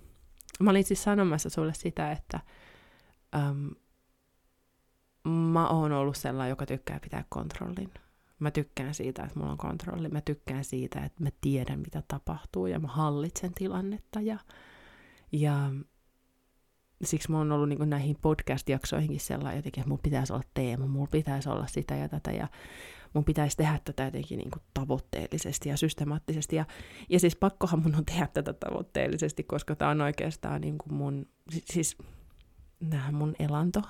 mä 0.60 0.70
olin 0.70 0.84
siis 0.84 1.04
sanomassa 1.04 1.50
sulle 1.50 1.74
sitä, 1.74 2.12
että 2.12 2.40
um, 3.50 3.76
mä 5.32 5.68
oon 5.68 5.92
ollut 5.92 6.18
sellainen, 6.18 6.50
joka 6.50 6.66
tykkää 6.66 7.00
pitää 7.00 7.26
kontrollin. 7.30 7.92
Mä 8.40 8.52
tykkään 8.52 8.94
siitä, 8.94 9.24
että 9.24 9.40
mulla 9.40 9.52
on 9.52 9.58
kontrolli. 9.58 10.10
Mä 10.10 10.22
tykkään 10.22 10.64
siitä, 10.64 11.04
että 11.06 11.24
mä 11.24 11.30
tiedän, 11.42 11.80
mitä 11.80 12.04
tapahtuu 12.08 12.68
ja 12.68 12.80
mä 12.80 12.88
hallitsen 12.88 13.54
tilannetta. 13.54 14.22
Ja, 14.22 14.40
ja 15.32 15.72
siksi 17.04 17.32
mä 17.32 17.38
oon 17.38 17.52
ollut 17.52 17.70
niin 17.70 17.90
näihin 17.90 18.18
podcast-jaksoihinkin 18.22 19.20
sellainen 19.20 19.58
jotenkin, 19.58 19.82
että 19.82 19.90
mun 19.90 20.00
pitäisi 20.04 20.34
olla 20.34 20.44
teema, 20.54 20.88
mulla 20.88 21.08
pitäisi 21.12 21.50
olla 21.50 21.68
sitä 21.68 21.96
ja 21.96 22.10
tätä. 22.10 22.32
Ja 22.32 22.48
mun 23.16 23.26
pitäisi 23.26 23.58
tehdä 23.58 23.80
tätä 23.86 24.04
jotenkin 24.04 24.38
niin 24.38 24.52
kuin 24.52 24.64
tavoitteellisesti 24.74 25.70
ja 25.70 25.78
systemaattisesti. 25.78 26.56
Ja, 26.56 26.66
ja 27.10 27.20
siis 27.20 27.36
pakkohan 27.36 27.84
mun 27.84 27.96
on 27.96 28.06
tehdä 28.06 28.28
tätä 28.28 28.54
tavoitteellisesti, 28.54 29.44
koska 29.44 29.76
tämä 29.76 29.92
on 29.92 30.02
oikeastaan 30.02 30.62
niin 30.62 30.78
kuin 30.78 30.94
mun, 30.94 31.28
siis 31.66 31.98
nähdään 32.80 33.16
mun 33.16 33.36
elanto, 33.40 33.82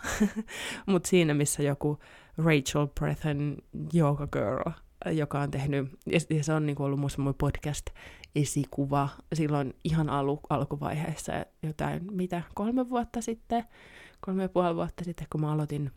mutta 0.87 1.09
siinä 1.09 1.33
missä 1.33 1.63
joku 1.63 1.99
Rachel 2.37 2.87
Brethen 2.99 3.57
Yoga 3.95 4.27
Girl, 4.27 4.71
joka 5.11 5.39
on 5.39 5.51
tehnyt, 5.51 5.99
ja 6.29 6.43
se 6.43 6.53
on 6.53 6.65
niin 6.65 6.75
kuin 6.75 6.85
ollut 6.85 6.99
musta 6.99 7.21
mun 7.21 7.35
podcast-esikuva 7.43 9.09
silloin 9.33 9.73
ihan 9.83 10.09
alu, 10.09 10.39
alkuvaiheessa 10.49 11.33
jotain, 11.63 12.01
mitä, 12.11 12.41
kolme 12.55 12.89
vuotta 12.89 13.21
sitten, 13.21 13.63
kolme 14.19 14.43
ja 14.43 14.49
puoli 14.49 14.75
vuotta 14.75 15.03
sitten, 15.03 15.27
kun 15.31 15.41
mä 15.41 15.51
aloitin 15.51 15.91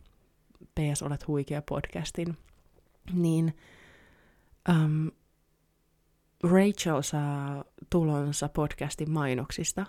PS 0.79 1.01
Olet 1.01 1.27
huikea 1.27 1.61
podcastin, 1.61 2.37
niin 3.13 3.57
um, 4.69 5.11
Rachel 6.43 7.01
saa 7.01 7.63
tulonsa 7.89 8.49
podcastin 8.49 9.11
mainoksista. 9.11 9.85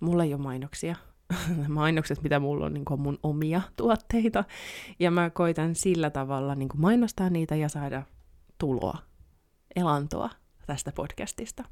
Mulla 0.00 0.24
ei 0.24 0.34
ole 0.34 0.42
mainoksia. 0.42 0.96
Mainokset, 1.68 2.22
mitä 2.22 2.40
mulla 2.40 2.66
on, 2.66 2.74
niin 2.74 2.84
on 2.90 3.00
mun 3.00 3.18
omia 3.22 3.62
tuotteita. 3.76 4.44
Ja 4.98 5.10
mä 5.10 5.30
koitan 5.30 5.74
sillä 5.74 6.10
tavalla 6.10 6.54
niin 6.54 6.68
mainostaa 6.76 7.30
niitä 7.30 7.56
ja 7.56 7.68
saada 7.68 8.02
tuloa, 8.58 8.98
elantoa 9.76 10.30
tästä 10.66 10.92
podcastista. 10.92 11.64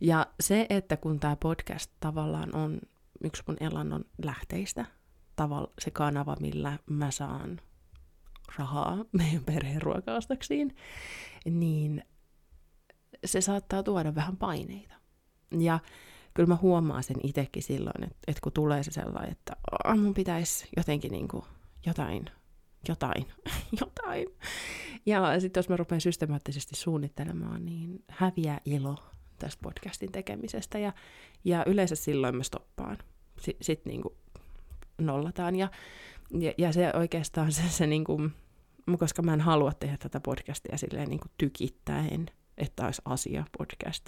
Ja 0.00 0.26
se, 0.40 0.66
että 0.70 0.96
kun 0.96 1.20
tämä 1.20 1.36
podcast 1.36 1.90
tavallaan 2.00 2.54
on 2.54 2.80
yksi 3.24 3.42
mun 3.46 3.56
elannon 3.60 4.04
lähteistä, 4.24 4.86
tavalla 5.36 5.70
se 5.78 5.90
kanava, 5.90 6.36
millä 6.40 6.78
mä 6.90 7.10
saan 7.10 7.60
rahaa 8.58 9.04
meidän 9.18 9.44
perheen 9.44 9.82
ruokaostoksiin, 9.82 10.76
niin 11.44 12.04
se 13.24 13.40
saattaa 13.40 13.82
tuoda 13.82 14.14
vähän 14.14 14.36
paineita. 14.36 14.94
Ja 15.58 15.78
kyllä 16.34 16.46
mä 16.46 16.58
huomaan 16.62 17.02
sen 17.02 17.16
itsekin 17.22 17.62
silloin, 17.62 18.04
että, 18.04 18.16
että 18.28 18.40
kun 18.42 18.52
tulee 18.52 18.82
se 18.82 18.90
sellainen, 18.90 19.32
että 19.32 19.56
oh, 19.84 19.96
mun 19.96 20.14
pitäisi 20.14 20.68
jotenkin 20.76 21.12
niin 21.12 21.28
kuin 21.28 21.44
jotain, 21.86 22.24
jotain, 22.88 23.26
jotain. 23.80 24.26
Ja 25.06 25.40
sitten 25.40 25.58
jos 25.58 25.68
mä 25.68 25.76
rupean 25.76 26.00
systemaattisesti 26.00 26.76
suunnittelemaan, 26.76 27.66
niin 27.66 28.04
häviää 28.08 28.60
ilo 28.64 28.96
tästä 29.38 29.62
podcastin 29.62 30.12
tekemisestä. 30.12 30.78
Ja, 30.78 30.92
ja 31.44 31.64
yleensä 31.66 31.94
silloin 31.94 32.36
mä 32.36 32.42
stoppaan. 32.42 32.98
S- 33.40 33.56
sitten 33.60 33.90
niin 33.90 34.02
nollataan. 35.06 35.56
Ja 35.56 35.68
ja, 36.30 36.52
ja 36.58 36.72
se 36.72 36.92
oikeastaan 36.94 37.52
se, 37.52 37.62
se 37.68 37.86
niin 37.86 38.04
kuin, 38.04 38.32
koska 38.98 39.22
mä 39.22 39.32
en 39.34 39.40
halua 39.40 39.72
tehdä 39.72 39.96
tätä 39.96 40.20
podcastia 40.20 40.78
silleen 40.78 41.08
niin 41.08 41.20
kuin 41.20 41.32
tykittäen, 41.38 42.26
että 42.58 42.84
olisi 42.84 43.02
asia 43.04 43.44
podcast, 43.58 44.06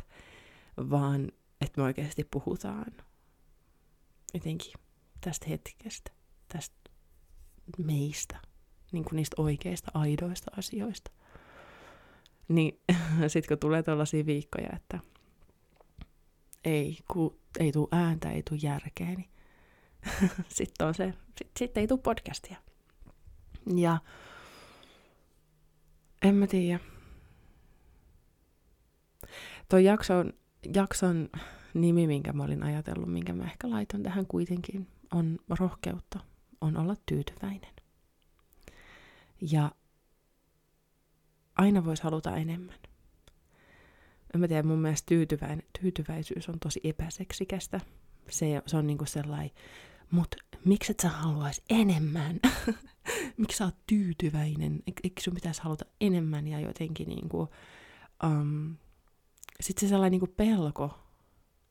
vaan 0.90 1.33
että 1.61 1.81
me 1.81 1.83
oikeasti 1.85 2.24
puhutaan 2.24 2.92
jotenkin 4.35 4.72
tästä 5.20 5.46
hetkestä, 5.48 6.11
tästä 6.48 6.90
meistä, 7.78 8.40
niin 8.92 9.05
kuin 9.05 9.16
niistä 9.16 9.42
oikeista, 9.42 9.90
aidoista 9.94 10.50
asioista. 10.57 11.11
Niin 12.48 12.81
sitten 13.28 13.48
kun 13.48 13.59
tulee 13.59 13.83
tällaisia 13.83 14.26
viikkoja, 14.26 14.68
että 14.76 14.98
ei, 16.64 16.98
ku, 17.12 17.40
ei 17.59 17.72
tule 17.72 17.88
ääntä, 17.92 18.31
ei 18.31 18.42
tule 18.42 18.61
järkeä, 18.62 19.07
niin 19.07 19.32
sitten 20.48 20.86
on 20.86 20.94
se, 20.94 21.14
sitten 21.38 21.58
sit 21.58 21.76
ei 21.76 21.86
tule 21.86 22.00
podcastia. 22.00 22.56
Ja 23.76 23.98
en 26.22 26.34
mä 26.34 26.46
tiedä. 26.46 26.80
Tuo 29.68 29.78
jakson, 29.78 30.32
jakson 30.74 31.28
nimi, 31.74 32.06
minkä 32.06 32.32
mä 32.32 32.44
olin 32.44 32.62
ajatellut, 32.62 33.12
minkä 33.12 33.32
mä 33.32 33.44
ehkä 33.44 33.70
laitan 33.70 34.02
tähän 34.02 34.26
kuitenkin, 34.26 34.86
on 35.12 35.38
rohkeutta, 35.48 36.20
on 36.60 36.76
olla 36.76 36.96
tyytyväinen. 37.06 37.72
Ja 39.40 39.72
aina 41.56 41.84
voisi 41.84 42.02
haluta 42.02 42.36
enemmän. 42.36 42.78
En 44.34 44.40
mä 44.40 44.48
tiedä, 44.48 44.62
mun 44.62 44.78
mielestä 44.78 45.14
tyytyväisyys 45.80 46.48
on 46.48 46.58
tosi 46.60 46.80
epäseksikästä. 46.84 47.80
Se, 48.30 48.62
se 48.66 48.76
on 48.76 48.86
niinku 48.86 49.04
sellainen 49.04 49.50
mutta 50.12 50.37
miksi 50.64 50.92
et 50.92 51.01
sä 51.01 51.09
haluaisi 51.09 51.62
enemmän? 51.70 52.40
miksi 53.38 53.57
sä 53.57 53.64
oot 53.64 53.77
tyytyväinen? 53.87 54.83
Eikö 54.87 55.22
sun 55.22 55.35
pitäisi 55.35 55.62
haluta 55.62 55.85
enemmän 56.01 56.46
ja 56.46 56.61
jotenkin 56.61 57.09
niinku, 57.09 57.48
um, 58.25 58.77
sitten 59.61 59.81
se 59.81 59.88
sellainen 59.88 60.11
niinku 60.11 60.35
pelko, 60.37 60.98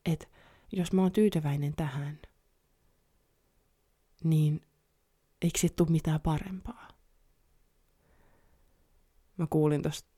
että 0.06 0.28
jos 0.72 0.92
mä 0.92 1.02
oon 1.02 1.12
tyytyväinen 1.12 1.74
tähän, 1.76 2.20
niin 4.24 4.62
eikö 5.42 5.60
sit 5.60 5.76
tule 5.76 5.90
mitään 5.90 6.22
parempaa? 6.22 6.88
Mä 9.38 9.48
kuulin 9.50 9.82
tuosta 9.82 10.10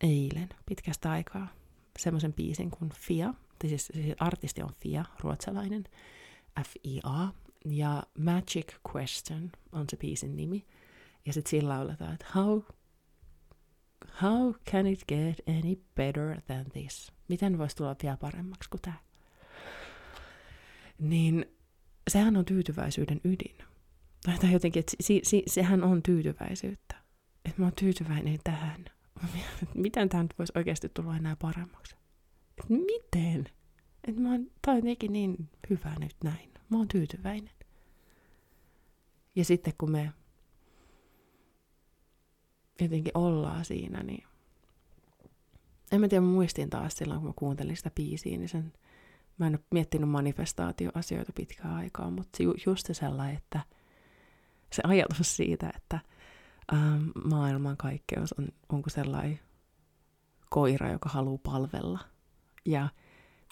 eilen 0.00 0.48
pitkästä 0.66 1.10
aikaa 1.10 1.48
semmoisen 1.98 2.32
biisin 2.32 2.70
kuin 2.70 2.90
Fia, 2.90 3.34
siis, 3.66 3.86
siis 3.86 4.16
artisti 4.20 4.62
on 4.62 4.72
Fia, 4.80 5.04
ruotsalainen, 5.20 5.84
F-I-A, 6.60 7.28
ja 7.64 8.02
Magic 8.18 8.74
Question 8.94 9.50
on 9.72 9.84
se 9.90 9.96
biisin 9.96 10.36
nimi. 10.36 10.66
Ja 11.26 11.32
sitten 11.32 11.50
sillä 11.50 11.68
lauletaan, 11.68 12.14
että 12.14 12.26
how, 12.34 12.62
how 14.22 14.54
can 14.70 14.86
it 14.86 15.04
get 15.08 15.40
any 15.48 15.76
better 15.94 16.40
than 16.40 16.64
this? 16.72 17.12
Miten 17.28 17.58
voisi 17.58 17.76
tulla 17.76 17.96
vielä 18.02 18.16
paremmaksi 18.16 18.70
kuin 18.70 18.80
tämä? 18.80 18.98
Niin 20.98 21.46
sehän 22.10 22.36
on 22.36 22.44
tyytyväisyyden 22.44 23.20
ydin. 23.24 23.58
Tai 24.24 24.52
jotenkin, 24.52 24.80
että 24.80 24.92
si, 25.00 25.20
si, 25.24 25.42
sehän 25.46 25.84
on 25.84 26.02
tyytyväisyyttä. 26.02 26.96
Että 27.44 27.60
mä 27.60 27.66
oon 27.66 27.74
tyytyväinen 27.74 28.38
tähän. 28.44 28.84
Miten 29.74 30.08
tämä 30.08 30.22
nyt 30.22 30.34
voisi 30.38 30.52
oikeasti 30.56 30.88
tulla 30.88 31.16
enää 31.16 31.36
paremmaksi? 31.36 31.96
Et 32.58 32.68
miten? 32.68 33.44
Että 34.08 34.20
mä 34.20 34.30
oon, 34.30 34.46
jotenkin 34.66 35.12
niin 35.12 35.50
hyvä 35.70 35.94
nyt 36.00 36.16
näin. 36.24 36.50
Mä 36.70 36.76
oon 36.78 36.88
tyytyväinen. 36.88 37.54
Ja 39.36 39.44
sitten 39.44 39.72
kun 39.78 39.90
me 39.90 40.12
jotenkin 42.80 43.18
ollaan 43.18 43.64
siinä, 43.64 44.02
niin 44.02 44.24
en 45.92 46.00
mä 46.00 46.08
tiedä, 46.08 46.20
mä 46.20 46.32
muistin 46.32 46.70
taas 46.70 46.94
silloin, 46.96 47.20
kun 47.20 47.28
mä 47.28 47.34
kuuntelin 47.36 47.76
sitä 47.76 47.90
biisiä, 47.90 48.38
niin 48.38 48.48
sen, 48.48 48.72
mä 49.38 49.46
en 49.46 49.54
ole 49.54 49.64
miettinyt 49.70 50.10
manifestaatioasioita 50.10 51.32
pitkään 51.32 51.74
aikaa, 51.74 52.10
mutta 52.10 52.42
ju, 52.42 52.54
just 52.66 52.86
se 52.86 52.94
sellainen, 52.94 53.36
että 53.36 53.60
se 54.72 54.82
ajatus 54.84 55.36
siitä, 55.36 55.70
että 55.76 56.00
ähm, 56.72 57.08
maailman 57.24 57.76
kaikkeus 57.76 58.32
on, 58.32 58.48
onko 58.68 58.90
sellainen 58.90 59.40
koira, 60.50 60.92
joka 60.92 61.08
haluaa 61.08 61.38
palvella. 61.42 61.98
Ja 62.66 62.88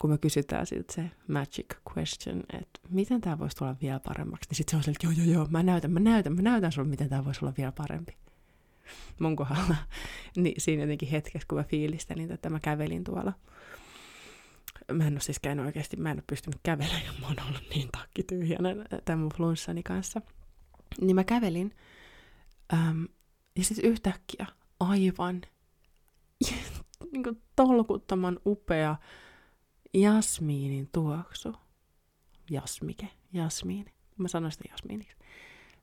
kun 0.01 0.11
me 0.11 0.19
kysytään 0.19 0.67
siltä 0.67 0.93
se 0.93 1.11
magic 1.29 1.67
question, 1.97 2.43
että 2.53 2.81
miten 2.89 3.21
tämä 3.21 3.39
voisi 3.39 3.57
tulla 3.57 3.77
vielä 3.83 4.01
paremmaksi, 4.01 4.49
niin 4.51 4.57
sitten 4.57 4.83
se 4.83 4.89
on 4.89 4.95
että 4.95 5.07
joo, 5.07 5.27
joo, 5.27 5.35
joo, 5.35 5.47
mä 5.51 5.63
näytän, 5.63 5.91
mä 5.91 6.01
näytän, 6.01 6.37
mä 6.37 6.43
näytän 6.43 6.73
sulle, 6.73 6.89
miten 6.89 7.09
tämä 7.09 7.25
voisi 7.25 7.41
olla 7.45 7.55
vielä 7.59 7.73
parempi. 7.73 8.17
Mun 9.21 9.37
kohdalla. 9.37 9.77
niin 10.37 10.61
siinä 10.61 10.83
jotenkin 10.83 11.09
hetkessä, 11.09 11.49
kun 11.49 11.59
mä 11.59 11.65
fiilistelin, 11.65 12.33
että 12.33 12.51
mä 12.51 12.61
kävelin 12.61 13.05
tuolla 13.05 13.33
mä 14.93 15.07
en 15.07 15.15
ole 15.15 15.21
siis 15.21 15.39
käynyt 15.39 15.67
oikeasti, 15.67 15.97
mä 15.97 16.11
en 16.11 16.17
ole 16.17 16.25
pystynyt 16.27 16.61
kävelemään, 16.63 17.21
mä 17.21 17.27
oon 17.27 17.37
ollut 17.49 17.63
niin 17.75 17.89
takkityhjänä 17.93 18.69
tämän 19.05 19.19
mun 19.19 19.33
flunssani 19.37 19.83
kanssa. 19.83 20.21
Niin 21.01 21.17
mä 21.17 21.25
kävelin, 21.25 21.75
äm, 22.73 23.09
ja 23.57 23.65
sitten 23.65 23.91
yhtäkkiä 23.91 24.47
aivan 24.81 25.43
niin 27.13 27.23
kuin 27.23 27.43
tolkuttoman 27.57 28.41
upea 28.47 28.97
jasmiinin 30.01 30.89
tuoksu. 30.93 31.55
Jasmike, 32.51 33.09
jasmiini. 33.33 33.95
Mä 34.19 34.29
sanoin 34.29 34.53
sitä 34.53 34.65
jasmiiniksi. 34.71 35.17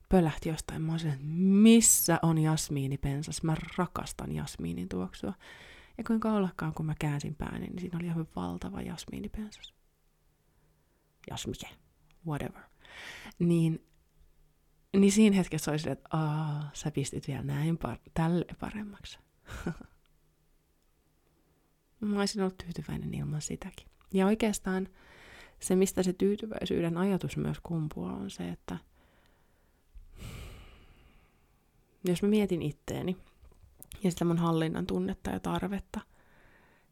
Pölähti 0.10 0.50
jostain. 0.50 0.82
Mä 0.82 0.92
olisin, 0.92 1.12
että 1.12 1.26
missä 1.26 2.20
on 2.22 2.38
jasmiinipensas? 2.38 3.44
Mä 3.44 3.56
rakastan 3.78 4.32
jasmiinin 4.32 4.90
tuoksua. 4.90 5.34
Ja 5.98 6.04
kuinka 6.04 6.34
ollakaan, 6.34 6.74
kun 6.74 6.86
mä 6.86 6.96
käänsin 7.00 7.36
pääni, 7.36 7.68
niin 7.68 7.80
siinä 7.80 7.98
oli 7.98 8.06
ihan 8.06 8.28
valtava 8.36 8.82
jasmiinipensas. 8.82 9.74
Jasmike, 11.30 11.70
whatever. 12.28 12.64
Niin, 13.40 13.88
niin 14.98 15.12
siinä 15.12 15.36
hetkessä 15.36 15.72
oli 15.72 15.92
että 15.92 16.18
Aa, 16.18 16.70
sä 16.74 16.92
pistit 16.92 17.28
vielä 17.28 17.44
näin 17.44 17.76
par- 17.76 18.12
tälle 18.14 18.46
paremmaksi. 18.60 19.20
mä 22.02 22.20
olisin 22.20 22.42
ollut 22.42 22.58
tyytyväinen 22.58 23.14
ilman 23.14 23.42
sitäkin. 23.42 23.88
Ja 24.14 24.26
oikeastaan 24.26 24.88
se, 25.60 25.76
mistä 25.76 26.04
se 26.04 26.14
tyytyväisyyden 26.14 26.98
ajatus 26.98 27.38
myös 27.38 27.58
kumpuaa, 27.64 28.14
on 28.14 28.30
se, 28.30 28.50
että 28.50 28.78
jos 32.04 32.24
mä 32.24 32.30
mietin 32.30 32.62
itteeni, 32.62 33.18
ja 34.04 34.12
sitä 34.12 34.26
mun 34.26 34.38
hallinnan 34.38 34.86
tunnetta 34.86 35.30
ja 35.30 35.40
tarvetta, 35.40 36.02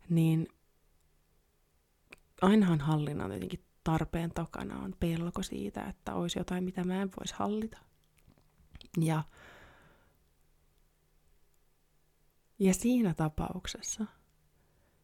niin 0.10 0.48
ainahan 2.42 2.80
hallinnan 2.80 3.32
jotenkin 3.32 3.64
tarpeen 3.84 4.32
takana 4.32 4.80
on 4.80 4.96
pelko 5.00 5.44
siitä, 5.44 5.84
että 5.84 6.14
olisi 6.14 6.40
jotain, 6.40 6.64
mitä 6.64 6.84
mä 6.84 7.02
en 7.02 7.10
voisi 7.20 7.34
hallita. 7.38 7.78
Ja, 8.98 9.24
ja 12.60 12.74
siinä 12.74 13.14
tapauksessa, 13.14 14.06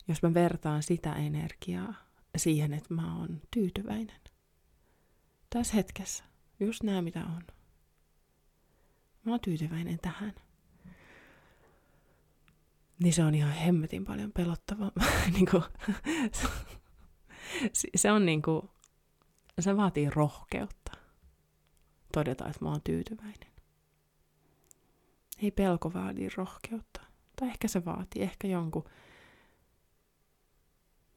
jos 0.08 0.22
mä 0.22 0.34
vertaan 0.34 0.84
sitä 0.84 1.14
energiaa 1.14 2.07
siihen, 2.38 2.74
että 2.74 2.94
mä 2.94 3.18
oon 3.20 3.42
tyytyväinen. 3.52 4.22
Tässä 5.50 5.74
hetkessä, 5.74 6.24
just 6.60 6.84
nämä 6.84 7.02
mitä 7.02 7.20
on. 7.20 7.42
Mä 9.26 9.32
oon 9.32 9.40
tyytyväinen 9.40 10.00
tähän 10.02 10.34
niin 13.00 13.14
se 13.14 13.24
on 13.24 13.36
ihan 13.36 13.52
hemmetin 13.52 14.06
paljon 14.06 14.32
pelottavaa. 14.32 14.92
niin 15.34 15.46
kuin, 15.52 15.64
se 17.96 18.12
on 18.12 18.26
niin 18.26 18.42
kuin, 18.42 18.70
se 19.60 19.78
vaatii 19.78 20.10
rohkeutta 20.10 20.92
todeta, 22.14 22.48
että 22.48 22.66
mä 22.66 22.70
oon 22.70 22.82
tyytyväinen. 22.84 23.52
Ei 25.42 25.52
pelko 25.52 25.94
vaadi 25.94 26.30
rohkeutta. 26.30 27.02
Tai 27.36 27.48
ehkä 27.48 27.68
se 27.68 27.86
vaatii 27.86 28.22
ehkä 28.24 28.48
jonkun... 28.48 28.84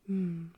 Mm, 0.08 0.50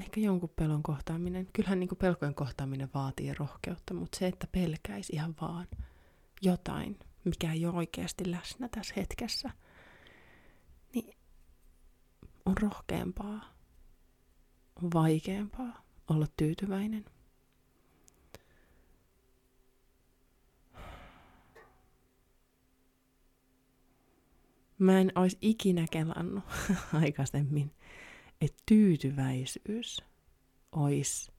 ehkä 0.00 0.20
jonkun 0.20 0.52
pelon 0.56 0.82
kohtaaminen. 0.82 1.48
Kyllähän 1.52 1.80
niin 1.80 1.88
kuin 1.88 1.98
pelkojen 1.98 2.34
kohtaaminen 2.34 2.90
vaatii 2.94 3.34
rohkeutta, 3.34 3.94
mutta 3.94 4.18
se, 4.18 4.26
että 4.26 4.46
pelkäisi 4.52 5.12
ihan 5.12 5.34
vaan 5.40 5.66
jotain, 6.42 6.98
mikä 7.24 7.52
ei 7.52 7.66
ole 7.66 7.74
oikeasti 7.76 8.30
läsnä 8.30 8.68
tässä 8.68 8.94
hetkessä, 8.96 9.50
niin 10.94 11.14
on 12.46 12.58
rohkeampaa, 12.58 13.54
on 14.82 14.90
vaikeampaa 14.94 15.84
olla 16.08 16.26
tyytyväinen. 16.36 17.04
Mä 24.78 25.00
en 25.00 25.12
olisi 25.14 25.38
ikinä 25.40 25.86
kelannut 25.90 26.44
aikaisemmin, 27.02 27.74
että 28.44 28.62
tyytyväisyys 28.66 30.04
olisi 30.72 31.32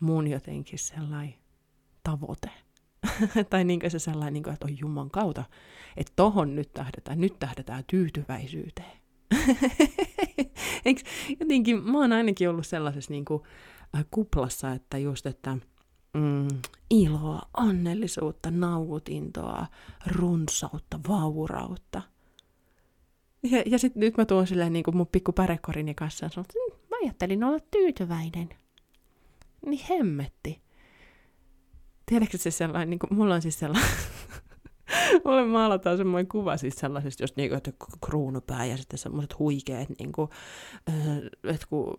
mun 0.00 0.26
jotenkin 0.26 0.78
sellainen 0.78 1.34
tavoite. 2.04 2.50
tai 3.50 3.64
niin 3.64 3.80
se 3.88 3.98
sellainen, 3.98 4.32
niin 4.32 4.42
kuin, 4.42 4.54
että 4.54 4.66
on 4.66 4.78
Jumman 4.78 5.10
kautta, 5.10 5.44
että 5.96 6.12
tohon 6.16 6.56
nyt 6.56 6.72
tähdetään, 6.72 7.20
nyt 7.20 7.38
tähdetään 7.38 7.84
tyytyväisyyteen. 7.86 9.02
Eikö, 10.84 11.02
jotenkin, 11.40 11.82
mä 11.82 11.98
oon 11.98 12.12
ainakin 12.12 12.50
ollut 12.50 12.66
sellaisessa 12.66 13.12
niin 13.12 13.24
kuin, 13.24 13.42
äh, 13.96 14.04
kuplassa, 14.10 14.72
että 14.72 14.98
just, 14.98 15.26
että 15.26 15.56
mm, 16.14 16.48
iloa, 16.90 17.42
onnellisuutta, 17.56 18.50
nautintoa, 18.50 19.66
runsautta, 20.06 21.00
vaurautta. 21.08 22.02
Ja, 23.50 23.62
ja 23.66 23.78
sitten 23.78 24.00
nyt 24.00 24.16
mä 24.16 24.24
tuon 24.24 24.46
silleen 24.46 24.72
niin 24.72 24.82
kuin 24.82 24.96
mun 24.96 25.06
pikku 25.06 25.32
pärekorini 25.32 25.94
kanssa 25.94 26.26
ja 26.26 26.30
sanon, 26.30 26.44
että 26.44 26.58
mm, 26.58 26.88
mä 26.90 26.96
ajattelin 27.02 27.44
olla 27.44 27.58
tyytyväinen. 27.70 28.48
Niin 29.66 29.86
hemmetti. 29.90 30.62
Tiedätkö 32.06 32.38
se 32.38 32.50
sellainen, 32.50 32.90
niin 32.90 32.98
kuin, 32.98 33.14
mulla 33.14 33.34
on 33.34 33.42
siis 33.42 33.58
sellainen, 33.58 33.90
mulle 35.24 35.46
maalataan 35.46 35.96
semmoinen 35.96 36.28
kuva 36.28 36.56
siis 36.56 36.74
sellaisesta, 36.74 37.22
just 37.22 37.36
niin 37.36 37.54
että 37.54 37.72
kruunupää 38.06 38.64
ja 38.64 38.76
sitten 38.76 38.98
semmoiset 38.98 39.38
huikeat, 39.38 39.88
niin 39.98 40.12
kuin, 40.12 40.28
että 41.44 41.66
kun 41.68 41.96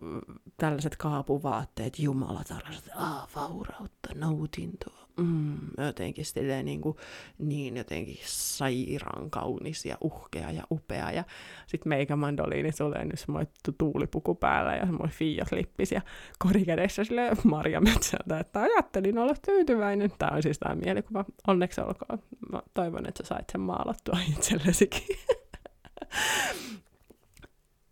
tällaiset 0.58 0.96
kaapuvaatteet, 0.96 2.00
Jumala 2.00 2.44
tällaiset, 2.44 2.90
ah, 2.96 3.28
vaurautta, 3.36 4.10
nautintoa, 4.16 5.03
mm, 5.18 5.58
jotenkin 5.78 6.26
silleen 6.26 6.66
niin, 6.66 6.82
kuin, 6.82 6.98
niin 7.38 7.78
jotenkin 7.78 8.18
sairaan 8.26 9.30
kaunis 9.30 9.86
ja 9.86 9.98
uhkea 10.02 10.52
ja 10.52 10.64
upea. 10.72 11.12
Ja 11.12 11.24
sitten 11.68 11.90
meikä 11.90 12.16
mandoliini 12.16 12.72
tulee 12.72 13.06
nyt 13.06 13.20
semmoinen 13.20 13.54
tuulipuku 13.78 14.36
päällä 14.36 14.76
ja 14.76 14.86
semmoinen 14.86 15.18
fiat 15.18 15.52
lippis 15.52 15.92
ja 15.92 16.02
korikädessä 16.40 17.04
sille 17.04 17.32
Marja 17.44 17.82
Metsältä, 17.82 18.40
että 18.40 18.62
ajattelin 18.62 19.18
olla 19.18 19.34
tyytyväinen. 19.46 20.12
Tämä 20.20 20.32
on 20.36 20.44
siis 20.44 20.60
tämä 20.60 20.76
mielikuva. 20.76 21.26
Onneksi 21.48 21.82
olkoon. 21.82 22.20
Mä 22.52 22.62
toivon, 22.74 23.08
että 23.08 23.24
sä 23.24 23.28
sait 23.28 23.50
sen 23.52 23.62
maalattua 23.62 24.20
itsellesikin. 24.38 25.18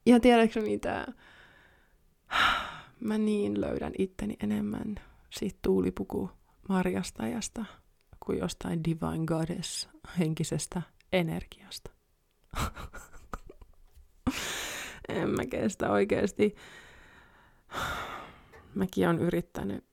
ja 0.05 0.19
tiedätkö 0.19 0.61
mitä? 0.61 1.07
Mä 2.99 3.17
niin 3.17 3.61
löydän 3.61 3.93
itteni 3.97 4.35
enemmän 4.43 4.95
siitä 5.29 5.59
tuulipuku 5.61 6.29
marjastajasta 6.69 7.65
kuin 8.25 8.39
jostain 8.39 8.83
divine 8.83 9.25
goddess 9.25 9.89
henkisestä 10.19 10.81
energiasta. 11.13 11.91
en 15.09 15.29
mä 15.29 15.45
kestä 15.45 15.91
oikeasti. 15.91 16.55
Mäkin 18.75 19.07
on 19.07 19.19
yrittänyt, 19.19 19.85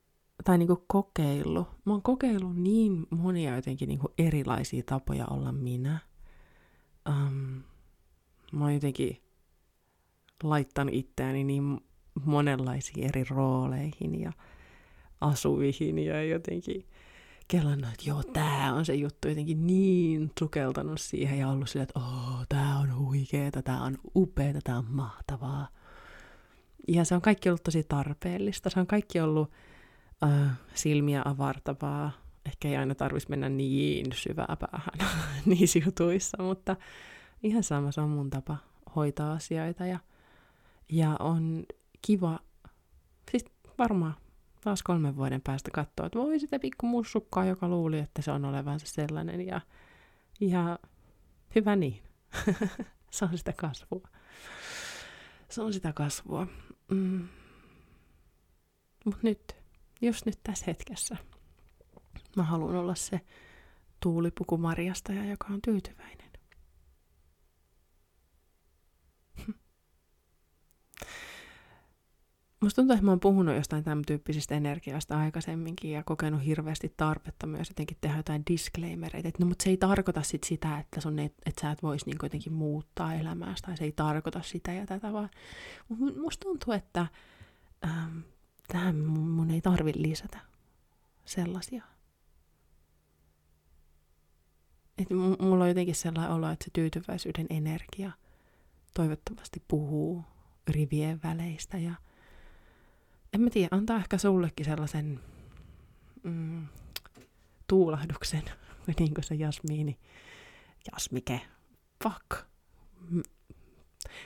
tai 0.44 0.58
niinku 0.58 0.84
kokeillut. 0.86 1.68
Mä 1.84 1.92
oon 1.92 2.02
kokeillut 2.02 2.56
niin 2.56 3.06
monia 3.10 3.56
jotenkin 3.56 3.88
niinku 3.88 4.12
erilaisia 4.18 4.82
tapoja 4.86 5.26
olla 5.26 5.52
minä. 5.52 5.98
Um, 7.08 7.62
mä 8.52 8.64
oon 8.64 8.74
jotenkin 8.74 9.22
laittanut 10.42 10.94
itseäni 10.94 11.44
niin 11.44 11.80
monenlaisiin 12.24 13.08
eri 13.08 13.24
rooleihin 13.30 14.20
ja 14.20 14.32
asuihin 15.20 15.98
ja 15.98 16.24
jotenkin 16.24 16.84
kelannut, 17.48 17.90
että 17.90 18.10
joo, 18.10 18.22
tää 18.22 18.74
on 18.74 18.84
se 18.84 18.94
juttu 18.94 19.28
jotenkin 19.28 19.66
niin 19.66 20.30
sukeltanut 20.38 21.00
siihen 21.00 21.38
ja 21.38 21.48
ollut 21.48 21.68
sillä, 21.68 21.82
että 21.82 21.98
oh, 21.98 22.46
tää 22.48 22.78
on 22.78 22.98
huikeeta, 22.98 23.62
tää 23.62 23.82
on 23.82 23.98
upeeta, 24.16 24.58
tää 24.64 24.78
on 24.78 24.86
mahtavaa. 24.88 25.68
Ja 26.88 27.04
se 27.04 27.14
on 27.14 27.20
kaikki 27.20 27.48
ollut 27.48 27.62
tosi 27.62 27.84
tarpeellista, 27.88 28.70
se 28.70 28.80
on 28.80 28.86
kaikki 28.86 29.20
ollut 29.20 29.52
uh, 30.24 30.50
silmiä 30.74 31.22
avartavaa. 31.24 32.12
Ehkä 32.46 32.68
ei 32.68 32.76
aina 32.76 32.94
tarvitsisi 32.94 33.30
mennä 33.30 33.48
niin 33.48 34.06
syvää 34.12 34.56
päähän 34.60 35.10
niissä 35.46 35.78
jutuissa, 35.84 36.42
mutta 36.42 36.76
ihan 37.42 37.62
sama, 37.62 37.92
se 37.92 38.00
on 38.00 38.10
mun 38.10 38.30
tapa 38.30 38.56
hoitaa 38.96 39.32
asioita 39.32 39.86
ja, 39.86 39.98
ja 40.88 41.16
on 41.20 41.64
kiva, 42.02 42.38
siis 43.30 43.44
varmaan 43.78 44.14
taas 44.60 44.82
kolmen 44.82 45.16
vuoden 45.16 45.40
päästä 45.40 45.70
katsoa, 45.70 46.06
että 46.06 46.18
voi 46.18 46.40
sitä 46.40 46.58
pikku 46.58 46.86
mussukkaa, 46.86 47.44
joka 47.44 47.68
luuli, 47.68 47.98
että 47.98 48.22
se 48.22 48.30
on 48.30 48.44
olevansa 48.44 48.86
sellainen. 48.86 49.46
Ja, 49.46 49.60
ja 50.40 50.78
hyvä 51.54 51.76
niin. 51.76 52.02
se 53.10 53.24
on 53.24 53.38
sitä 53.38 53.52
kasvua. 53.52 54.08
Se 55.48 55.62
on 55.62 55.72
sitä 55.72 55.92
kasvua. 55.92 56.46
Mm. 56.90 57.28
Mutta 59.04 59.20
nyt, 59.22 59.56
just 60.02 60.26
nyt 60.26 60.38
tässä 60.42 60.64
hetkessä, 60.66 61.16
mä 62.36 62.42
haluan 62.42 62.76
olla 62.76 62.94
se 62.94 63.20
tuulipuku 64.00 64.56
marjastaja, 64.56 65.24
joka 65.24 65.46
on 65.50 65.62
tyytyväinen. 65.62 66.27
Musta 72.60 72.76
tuntuu, 72.76 72.94
että 72.94 73.04
mä 73.04 73.10
oon 73.10 73.20
puhunut 73.20 73.54
jostain 73.54 73.84
tämän 73.84 74.04
tyyppisistä 74.06 74.54
energiasta 74.54 75.18
aikaisemminkin 75.18 75.90
ja 75.90 76.02
kokenut 76.02 76.44
hirveästi 76.44 76.94
tarvetta 76.96 77.46
myös 77.46 77.68
jotenkin 77.68 77.96
tehdä 78.00 78.16
jotain 78.16 78.42
disclaimereita. 78.50 79.28
Että 79.28 79.42
no, 79.44 79.48
mutta 79.48 79.62
se 79.62 79.70
ei 79.70 79.76
tarkoita 79.76 80.22
sit 80.22 80.44
sitä, 80.44 80.78
että, 80.78 81.00
sun 81.00 81.18
et, 81.18 81.34
että 81.46 81.60
sä 81.60 81.70
et 81.70 81.82
voisi 81.82 82.06
niin 82.06 82.18
jotenkin 82.22 82.52
muuttaa 82.52 83.14
elämääsi 83.14 83.62
tai 83.62 83.76
se 83.76 83.84
ei 83.84 83.92
tarkoita 83.92 84.42
sitä 84.42 84.72
ja 84.72 84.86
tätä, 84.86 85.12
vaan 85.12 85.30
musta 86.22 86.44
tuntuu, 86.44 86.74
että 86.74 87.06
ähm, 87.84 88.18
tähän 88.68 88.96
mun 88.96 89.50
ei 89.50 89.60
tarvi 89.60 89.92
lisätä 89.96 90.38
sellaisia. 91.24 91.84
Et 94.98 95.10
mulla 95.40 95.64
on 95.64 95.70
jotenkin 95.70 95.94
sellainen 95.94 96.34
olo, 96.34 96.50
että 96.50 96.64
se 96.64 96.70
tyytyväisyyden 96.72 97.46
energia 97.50 98.12
toivottavasti 98.94 99.62
puhuu 99.68 100.24
rivien 100.68 101.20
väleistä 101.22 101.78
ja 101.78 101.94
en 103.32 103.40
mä 103.40 103.50
tiedä, 103.50 103.68
antaa 103.70 103.96
ehkä 103.96 104.18
sullekin 104.18 104.66
sellaisen 104.66 105.20
mm, 106.22 106.66
tuulahduksen, 107.66 108.42
niin 108.98 109.14
kuin 109.14 109.24
se 109.24 109.34
Jasmiini, 109.34 109.98
Jasmike, 110.92 111.40
fuck. 112.04 112.48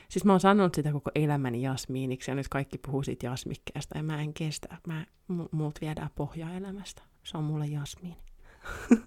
Siis 0.08 0.24
mä 0.24 0.32
oon 0.32 0.40
sanonut 0.40 0.74
sitä 0.74 0.92
koko 0.92 1.10
elämäni 1.14 1.62
Jasmiiniksi 1.62 2.30
ja 2.30 2.34
nyt 2.34 2.48
kaikki 2.48 2.78
puhuu 2.78 3.02
siitä 3.02 3.26
Jasmikkeesta 3.26 3.98
ja 3.98 4.02
mä 4.02 4.22
en 4.22 4.34
kestä. 4.34 4.76
Mä, 4.86 5.06
multa 5.50 5.80
viedään 5.80 6.10
pohjaa 6.14 6.54
elämästä. 6.54 7.02
Se 7.22 7.38
on 7.38 7.44
mulle 7.44 7.66
Jasmiini. 7.66 8.16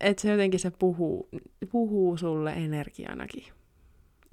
että 0.00 0.22
se 0.22 0.30
jotenkin 0.30 0.60
se 0.60 0.70
puhuu, 0.70 1.28
puhuu 1.70 2.16
sulle 2.16 2.52
energianakin. 2.52 3.44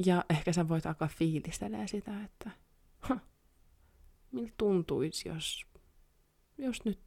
Ja 0.05 0.25
ehkä 0.29 0.53
sä 0.53 0.69
voit 0.69 0.85
alkaa 0.85 1.07
fiilistelee 1.07 1.87
sitä, 1.87 2.23
että 2.23 2.51
miltä 4.31 4.53
tuntuisi, 4.57 5.29
jos, 5.29 5.65
jos 6.57 6.85
nyt 6.85 6.99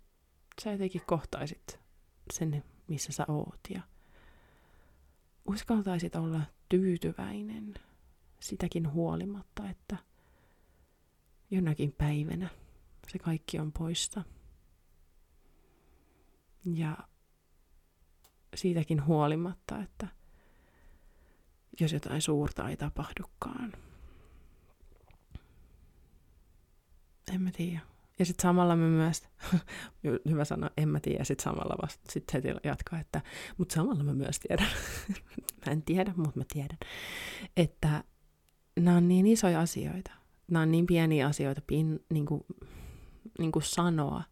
sä 0.62 0.72
jotenkin 0.72 1.02
kohtaisit 1.06 1.80
sen, 2.32 2.64
missä 2.88 3.12
sä 3.12 3.24
oot. 3.28 3.60
Ja 3.70 3.82
uskaltaisit 5.44 6.16
olla 6.16 6.40
tyytyväinen 6.68 7.74
sitäkin 8.40 8.92
huolimatta, 8.92 9.68
että 9.68 9.96
jonakin 11.50 11.92
päivänä 11.92 12.48
se 13.12 13.18
kaikki 13.18 13.58
on 13.58 13.72
poista. 13.72 14.24
Ja 16.64 16.98
siitäkin 18.54 19.06
huolimatta, 19.06 19.82
että 19.82 20.08
jos 21.80 21.92
jotain 21.92 22.22
suurta 22.22 22.68
ei 22.68 22.76
tapahdukaan. 22.76 23.72
En 27.34 27.42
mä 27.42 27.50
tiedä. 27.50 27.80
Ja 28.18 28.24
sitten 28.24 28.42
samalla 28.42 28.76
me 28.76 28.88
myös, 28.88 29.22
hyvä 30.30 30.44
sanoa, 30.44 30.70
en 30.76 30.88
mä 30.88 31.00
tiedä, 31.00 31.24
sitten 31.24 31.44
samalla 31.44 31.76
vasta, 31.82 32.12
sit 32.12 32.32
heti 32.32 32.48
jatkaa, 32.64 33.00
että, 33.00 33.22
mutta 33.58 33.74
samalla 33.74 34.04
mä 34.04 34.14
myös 34.14 34.40
tiedän, 34.40 34.68
mä 35.66 35.72
en 35.72 35.82
tiedä, 35.82 36.14
mutta 36.16 36.38
mä 36.38 36.44
tiedän, 36.52 36.78
että 37.56 38.04
nämä 38.80 38.96
on 38.96 39.08
niin 39.08 39.26
isoja 39.26 39.60
asioita, 39.60 40.10
nämä 40.50 40.62
on 40.62 40.70
niin 40.70 40.86
pieniä 40.86 41.26
asioita 41.26 41.60
pin, 41.66 42.04
niin 42.10 42.26
kuin, 42.26 42.44
niin 43.38 43.52
kuin 43.52 43.62
sanoa, 43.62 44.22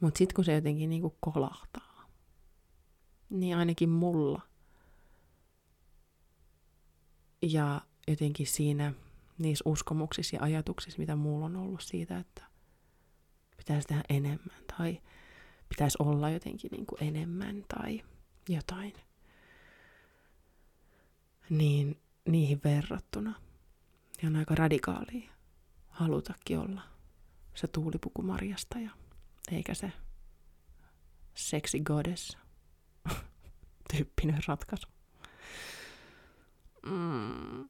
mutta 0.00 0.18
sitten 0.18 0.34
kun 0.34 0.44
se 0.44 0.54
jotenkin 0.54 0.90
niin 0.90 1.02
kuin 1.02 1.14
kolahtaa, 1.20 2.10
niin 3.30 3.56
ainakin 3.56 3.88
mulla– 3.88 4.40
ja 7.52 7.80
jotenkin 8.08 8.46
siinä 8.46 8.92
niissä 9.38 9.62
uskomuksissa 9.66 10.36
ja 10.36 10.42
ajatuksissa, 10.42 10.98
mitä 10.98 11.16
mulla 11.16 11.46
on 11.46 11.56
ollut 11.56 11.82
siitä, 11.82 12.18
että 12.18 12.42
pitäisi 13.56 13.88
tehdä 13.88 14.02
enemmän 14.08 14.56
tai 14.76 15.00
pitäisi 15.68 15.98
olla 16.00 16.30
jotenkin 16.30 16.70
niin 16.70 16.86
kuin 16.86 17.04
enemmän 17.04 17.64
tai 17.68 18.02
jotain, 18.48 18.92
niin 21.50 22.00
niihin 22.28 22.60
verrattuna 22.64 23.34
niin 24.22 24.28
on 24.32 24.36
aika 24.36 24.54
radikaalia 24.54 25.30
halutakin 25.88 26.58
olla 26.58 26.82
se 27.54 27.66
tuulipuku 27.66 28.22
Marjasta 28.22 28.78
ja 28.78 28.90
eikä 29.52 29.74
se 29.74 29.92
sexy 31.34 31.80
goddess 31.80 32.38
tyyppinen 33.92 34.42
ratkaisu 34.48 34.88
mm, 36.86 37.68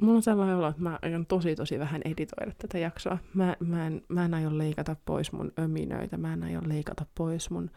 mulla 0.00 0.16
on 0.16 0.22
sellainen 0.22 0.56
olo, 0.56 0.68
että 0.68 0.82
mä 0.82 0.98
aion 1.02 1.26
tosi 1.26 1.56
tosi 1.56 1.78
vähän 1.78 2.02
editoida 2.04 2.52
tätä 2.58 2.78
jaksoa. 2.78 3.18
Mä, 3.34 3.56
mä, 3.60 3.86
en, 3.86 4.02
mä 4.08 4.24
en 4.24 4.34
aio 4.34 4.58
leikata 4.58 4.96
pois 5.04 5.32
mun 5.32 5.52
öminöitä, 5.58 6.16
mä 6.16 6.32
en 6.32 6.42
aio 6.42 6.60
leikata 6.66 7.06
pois 7.14 7.50
mun 7.50 7.70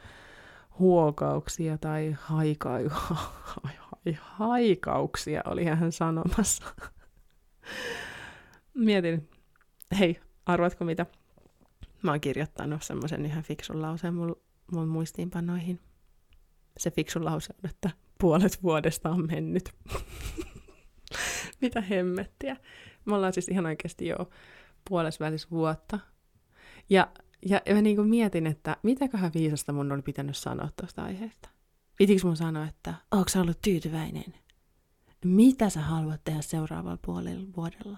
huokauksia 0.80 1.78
tai 1.78 2.16
haikai, 2.20 2.90
haikauksia, 4.22 5.42
oli 5.46 5.66
hän 5.66 5.92
sanomassa. 5.92 6.64
Mietin, 8.74 9.30
hei, 10.00 10.20
arvatko 10.46 10.86
mitä? 10.86 11.06
Mä 12.04 12.12
oon 12.12 12.22
kirjoittanut 12.22 12.84
semmoisen 12.84 13.26
ihan 13.26 13.44
fiksun 13.44 13.82
lauseen 13.82 14.14
mun, 14.14 14.36
mun 14.72 14.88
muistiinpanoihin. 14.88 15.80
Se 16.78 16.92
fiksun 16.92 17.26
lause 17.26 17.54
on, 17.54 17.70
että 17.70 17.90
puolet 18.22 18.64
vuodesta 18.64 19.10
on 19.10 19.28
mennyt. 19.28 19.70
Mitä 21.62 21.82
hemmettiä. 21.82 22.58
Me 23.06 23.16
ollaan 23.16 23.34
siis 23.34 23.48
ihan 23.48 23.66
oikeasti 23.66 24.08
jo 24.08 24.30
puolesvälis 24.90 25.52
vuotta. 25.52 26.00
Ja, 26.90 27.08
ja 27.46 27.62
mä 27.74 27.82
niin 27.82 28.08
mietin, 28.08 28.48
että 28.48 28.78
mitäköhän 28.84 29.32
viisasta 29.34 29.74
mun 29.74 29.92
oli 29.92 30.02
pitänyt 30.02 30.38
sanoa 30.38 30.70
tuosta 30.76 31.04
aiheesta. 31.04 31.50
Pitikö 31.98 32.28
mun 32.28 32.38
sanoa, 32.38 32.66
että 32.66 32.94
onko 33.12 33.30
sä 33.30 33.42
ollut 33.42 33.62
tyytyväinen? 33.62 34.34
Mitä 35.26 35.70
sä 35.70 35.82
haluat 35.82 36.22
tehdä 36.24 36.42
seuraavalla 36.42 37.00
puolella 37.06 37.48
vuodella? 37.56 37.98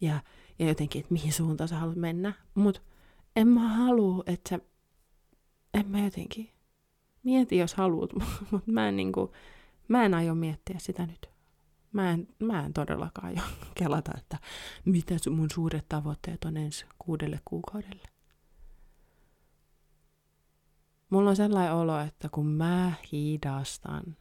Ja, 0.00 0.20
ja 0.58 0.68
jotenkin, 0.68 1.00
että 1.00 1.12
mihin 1.12 1.32
suuntaan 1.32 1.68
sä 1.68 1.76
haluat 1.76 1.96
mennä. 1.96 2.32
Mutta 2.54 2.80
en 3.36 3.48
mä 3.48 3.68
halua, 3.68 4.22
että 4.26 4.48
sä... 4.48 4.58
En 5.74 5.88
mä 5.88 6.00
jotenkin 6.04 6.53
mieti 7.24 7.56
jos 7.56 7.74
haluat, 7.74 8.10
mutta 8.50 8.72
mä 8.72 8.88
en, 8.88 8.96
niinku, 8.96 9.32
mä 9.88 10.04
en 10.04 10.14
aio 10.14 10.34
miettiä 10.34 10.78
sitä 10.78 11.06
nyt. 11.06 11.30
Mä 11.92 12.10
en, 12.10 12.28
mä 12.38 12.64
en 12.64 12.72
todellakaan 12.72 13.26
aio 13.26 13.42
kelata, 13.78 14.12
että 14.18 14.38
mitä 14.84 15.14
mun 15.30 15.50
suuret 15.50 15.88
tavoitteet 15.88 16.44
on 16.44 16.56
ensi 16.56 16.86
kuudelle 16.98 17.40
kuukaudelle. 17.44 18.08
Mulla 21.10 21.30
on 21.30 21.36
sellainen 21.36 21.74
olo, 21.74 22.00
että 22.00 22.28
kun 22.28 22.46
mä 22.46 22.92
hidastan, 23.12 24.16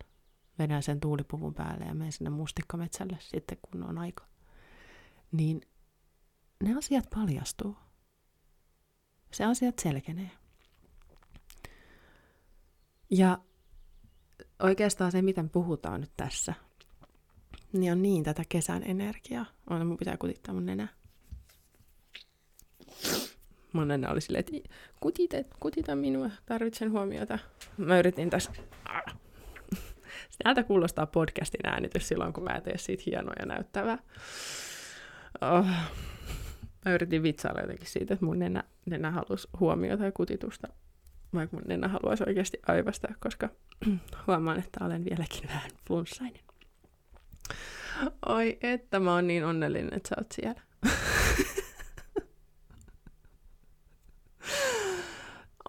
vedän 0.60 0.84
sen 0.84 1.00
tuulipuvun 1.00 1.54
päälle 1.54 1.86
ja 1.86 1.94
menen 1.94 2.12
sinne 2.12 2.30
mustikkametsälle 2.30 3.18
sitten, 3.20 3.58
kun 3.62 3.84
on 3.84 3.98
aika, 3.98 4.26
niin 5.32 5.62
ne 6.64 6.78
asiat 6.78 7.10
paljastuu. 7.16 7.76
Se 9.32 9.46
asiat 9.46 9.80
selkenee. 9.80 10.32
Ja 13.16 13.38
oikeastaan 14.64 15.12
se, 15.12 15.22
miten 15.22 15.50
puhutaan 15.50 16.02
nyt 16.02 16.12
tässä, 16.18 16.54
niin 17.74 17.92
on 17.92 18.02
niin 18.02 18.24
tätä 18.24 18.44
kesän 18.50 18.84
energiaa. 18.86 19.46
On, 19.70 19.88
mun 19.88 19.98
pitää 19.98 20.18
kutittaa 20.18 20.54
mun 20.54 20.66
nenä. 20.66 20.88
Mun 23.74 23.88
nenä 23.88 24.10
oli 24.10 24.22
silleen, 24.22 24.44
että 24.48 24.70
kutita, 25.00 25.38
kutita 25.60 25.96
minua, 25.96 26.30
tarvitsen 26.46 26.92
huomiota. 26.92 27.40
Mä 27.78 28.00
yritin 28.00 28.30
tässä... 28.30 28.52
Täältä 30.44 30.64
kuulostaa 30.64 31.06
podcastin 31.06 31.68
äänitys 31.68 32.08
silloin, 32.08 32.34
kun 32.34 32.44
mä 32.44 32.62
teen 32.62 32.80
siitä 32.80 33.04
hienoa 33.06 33.34
ja 33.40 33.46
näyttävää. 33.46 33.98
Oh. 35.42 35.66
Mä 36.86 36.94
yritin 36.94 37.24
vitsailla 37.24 37.62
jotenkin 37.62 37.88
siitä, 37.88 38.14
että 38.14 38.26
mun 38.26 38.40
nenä, 38.40 38.64
nenä 38.86 39.12
halusi 39.12 39.48
huomiota 39.60 40.06
ja 40.06 40.12
kutitusta 40.12 40.68
vaikka 41.34 41.58
mun 41.58 41.66
nenä 41.68 41.88
haluaisi 41.88 42.24
oikeasti 42.28 42.60
aivastaa, 42.68 43.12
koska 43.20 43.50
huomaan, 44.28 44.60
että 44.60 44.86
olen 44.86 45.06
vieläkin 45.06 45.48
vähän 45.48 45.72
flunssainen. 45.88 46.44
Oi, 48.26 48.58
että 48.62 49.00
mä 49.00 49.14
oon 49.14 49.28
niin 49.28 49.46
onnellinen, 49.46 49.94
että 49.94 50.10
sä 50.10 50.16
oot 50.18 50.32
siellä. 50.32 50.62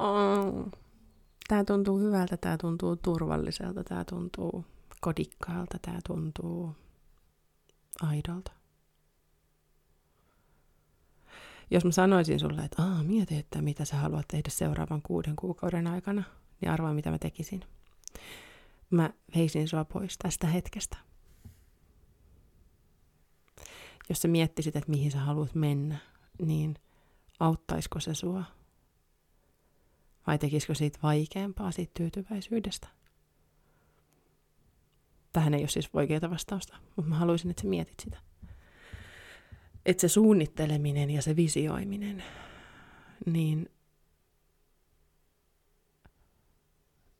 oh. 0.01 0.69
Tää 1.49 1.65
tuntuu 1.65 1.99
hyvältä, 1.99 2.37
tää 2.37 2.59
tuntuu 2.59 2.97
turvalliselta, 2.97 3.85
tää 3.85 4.05
tuntuu 4.05 4.65
kodikkaalta, 5.01 5.79
tää 5.83 5.99
tuntuu 6.07 6.77
aidolta 8.03 8.53
jos 11.71 11.85
mä 11.85 11.91
sanoisin 11.91 12.41
sulle, 12.41 12.63
että 12.65 12.83
Aa, 13.05 13.09
mieti, 13.09 13.37
että 13.37 13.63
mitä 13.63 13.85
sä 13.85 13.97
haluat 13.97 14.29
tehdä 14.29 14.51
seuraavan 14.51 15.03
kuuden 15.03 15.37
kuukauden 15.37 15.87
aikana, 15.87 16.23
niin 16.61 16.71
arvaa, 16.71 16.95
mitä 16.95 17.11
mä 17.11 17.19
tekisin. 17.19 17.65
Mä 18.91 19.11
heisin 19.37 19.69
sua 19.69 19.85
pois 19.85 20.19
tästä 20.19 20.47
hetkestä. 20.47 20.97
jos 24.09 24.23
sä 24.23 24.29
miettisit, 24.29 24.77
että 24.77 24.91
mihin 24.91 25.11
sä 25.11 25.19
haluat 25.19 25.55
mennä, 25.55 25.99
niin 26.47 26.75
auttaisiko 27.41 28.01
se 28.01 28.15
sua? 28.15 28.45
Vai 30.27 30.39
tekisikö 30.39 30.75
siitä 30.75 30.99
vaikeampaa 31.03 31.71
siitä 31.71 31.91
tyytyväisyydestä? 31.95 32.89
Tähän 35.33 35.55
ei 35.55 35.61
ole 35.61 35.69
siis 35.69 35.91
oikeaa 35.93 36.31
vastausta, 36.31 36.77
mutta 36.97 37.09
mä 37.09 37.19
haluaisin, 37.19 37.51
että 37.51 37.63
sä 37.63 37.69
mietit 37.69 38.01
sitä. 38.01 38.19
Että 39.87 40.01
se 40.01 40.09
suunnitteleminen 40.09 41.11
ja 41.11 41.23
se 41.23 41.37
visioiminen, 41.37 42.25
niin 43.27 43.69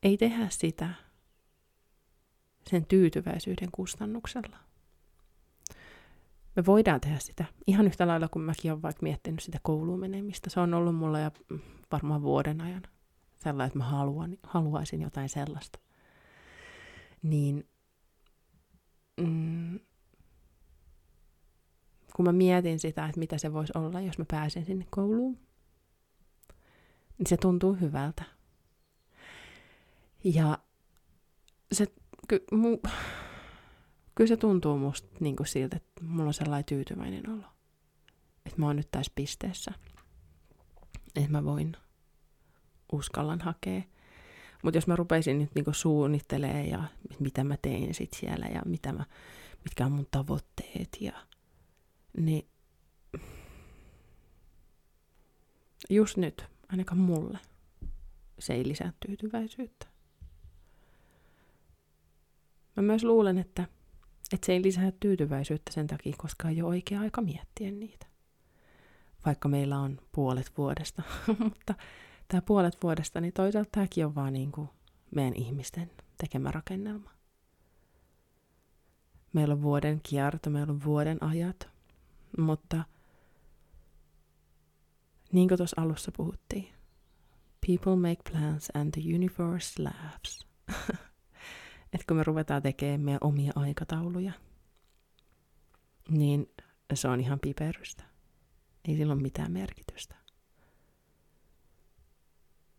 ei 0.03 0.17
tehdä 0.17 0.47
sitä 0.49 0.89
sen 2.69 2.85
tyytyväisyyden 2.85 3.69
kustannuksella. 3.71 4.57
Me 6.55 6.65
voidaan 6.65 7.01
tehdä 7.01 7.19
sitä 7.19 7.45
ihan 7.67 7.85
yhtä 7.85 8.07
lailla 8.07 8.27
kuin 8.27 8.43
mäkin 8.43 8.71
olen 8.71 8.81
vaikka 8.81 9.03
miettinyt 9.03 9.39
sitä 9.39 9.59
kouluun 9.61 9.99
menemistä. 9.99 10.49
Se 10.49 10.59
on 10.59 10.73
ollut 10.73 10.95
mulla 10.95 11.19
jo 11.19 11.31
varmaan 11.91 12.21
vuoden 12.21 12.61
ajan 12.61 12.83
sellainen, 13.37 13.67
että 13.67 13.79
mä 13.79 13.85
haluan, 13.85 14.37
haluaisin 14.43 15.01
jotain 15.01 15.29
sellaista. 15.29 15.79
Niin 17.21 17.67
mm, 19.17 19.79
kun 22.15 22.25
mä 22.25 22.31
mietin 22.31 22.79
sitä, 22.79 23.05
että 23.05 23.19
mitä 23.19 23.37
se 23.37 23.53
voisi 23.53 23.73
olla, 23.75 24.01
jos 24.01 24.17
mä 24.17 24.25
pääsen 24.31 24.65
sinne 24.65 24.85
kouluun, 24.89 25.44
niin 27.17 27.27
se 27.27 27.37
tuntuu 27.37 27.73
hyvältä. 27.73 28.23
Ja 30.23 30.57
se, 31.71 31.87
ky, 32.27 32.43
mu, 32.51 32.77
kyllä 34.15 34.27
se 34.27 34.37
tuntuu 34.37 34.77
musta 34.77 35.17
niin 35.19 35.35
kuin 35.35 35.47
siltä, 35.47 35.77
että 35.77 36.03
mulla 36.03 36.27
on 36.27 36.33
sellainen 36.33 36.65
tyytyväinen 36.65 37.29
olo. 37.29 37.45
Että 38.45 38.59
mä 38.59 38.65
oon 38.65 38.75
nyt 38.75 38.91
tässä 38.91 39.11
pisteessä. 39.15 39.71
Että 41.15 41.31
mä 41.31 41.43
voin 41.43 41.77
uskallan 42.91 43.41
hakea. 43.41 43.81
Mutta 44.63 44.77
jos 44.77 44.87
mä 44.87 44.95
rupeisin 44.95 45.39
nyt 45.39 45.55
niinku 45.55 45.73
suunnittelemaan 45.73 46.67
ja 46.67 46.83
mitä 47.19 47.43
mä 47.43 47.57
teen 47.61 47.93
sit 47.93 48.13
siellä 48.13 48.45
ja 48.45 48.61
mitä 48.65 48.93
mä, 48.93 49.05
mitkä 49.63 49.85
on 49.85 49.91
mun 49.91 50.07
tavoitteet 50.11 50.97
ja 50.99 51.13
niin 52.17 52.47
just 55.89 56.17
nyt, 56.17 56.45
ainakaan 56.71 56.99
mulle, 56.99 57.39
se 58.39 58.53
ei 58.53 58.67
lisää 58.67 58.93
tyytyväisyyttä. 59.07 59.87
Mä 62.75 62.83
myös 62.83 63.03
luulen, 63.03 63.37
että, 63.37 63.67
että 64.33 64.45
se 64.45 64.53
ei 64.53 64.63
lisää 64.63 64.91
tyytyväisyyttä 64.99 65.71
sen 65.71 65.87
takia, 65.87 66.13
koska 66.17 66.49
ei 66.49 66.61
ole 66.61 66.69
oikea 66.69 66.99
aika 66.99 67.21
miettiä 67.21 67.71
niitä. 67.71 68.05
Vaikka 69.25 69.49
meillä 69.49 69.79
on 69.79 70.01
puolet 70.11 70.51
vuodesta, 70.57 71.03
mutta 71.43 71.75
tämä 72.27 72.41
puolet 72.41 72.77
vuodesta, 72.83 73.21
niin 73.21 73.33
toisaalta 73.33 73.69
tämäkin 73.71 74.05
on 74.05 74.15
vaan 74.15 74.33
niin 74.33 74.51
kuin 74.51 74.69
meidän 75.15 75.33
ihmisten 75.35 75.91
tekemä 76.17 76.51
rakennelma. 76.51 77.11
Meillä 79.33 79.53
on 79.53 79.61
vuoden 79.61 79.99
kierto, 80.03 80.49
meillä 80.49 80.71
on 80.71 80.83
vuoden 80.83 81.23
ajat, 81.23 81.69
mutta 82.37 82.83
niin 85.35 85.47
kuin 85.47 85.57
tuossa 85.57 85.81
alussa 85.81 86.11
puhuttiin, 86.17 86.67
people 87.67 87.95
make 87.95 88.31
plans 88.31 88.67
and 88.73 88.91
the 88.91 89.15
universe 89.15 89.83
laughs. 89.83 90.47
että 91.93 92.05
kun 92.07 92.17
me 92.17 92.23
ruvetaan 92.23 92.61
tekemään 92.61 93.01
meidän 93.01 93.19
omia 93.23 93.51
aikatauluja, 93.55 94.33
niin 96.09 96.49
se 96.93 97.07
on 97.07 97.19
ihan 97.19 97.39
piperystä. 97.39 98.03
Ei 98.87 98.95
sillä 98.95 99.13
ole 99.13 99.21
mitään 99.21 99.51
merkitystä. 99.51 100.15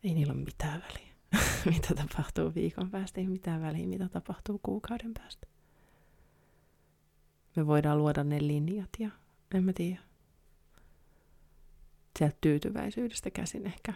Ei 0.05 0.14
niillä 0.14 0.33
ole 0.33 0.45
mitään 0.45 0.83
väliä, 0.88 1.14
mitä 1.75 1.95
tapahtuu 1.95 2.55
viikon 2.55 2.90
päästä. 2.90 3.21
Ei 3.21 3.27
mitään 3.27 3.62
väliä, 3.62 3.87
mitä 3.87 4.09
tapahtuu 4.09 4.61
kuukauden 4.62 5.14
päästä. 5.14 5.47
Me 7.57 7.66
voidaan 7.66 7.99
luoda 7.99 8.25
ne 8.25 8.47
linjat 8.47 8.90
ja 8.99 9.11
en 9.55 9.64
mä 9.64 9.73
tiedä. 9.73 10.06
Sieltä 12.18 12.37
tyytyväisyydestä 12.40 13.31
käsin 13.31 13.66
ehkä 13.66 13.92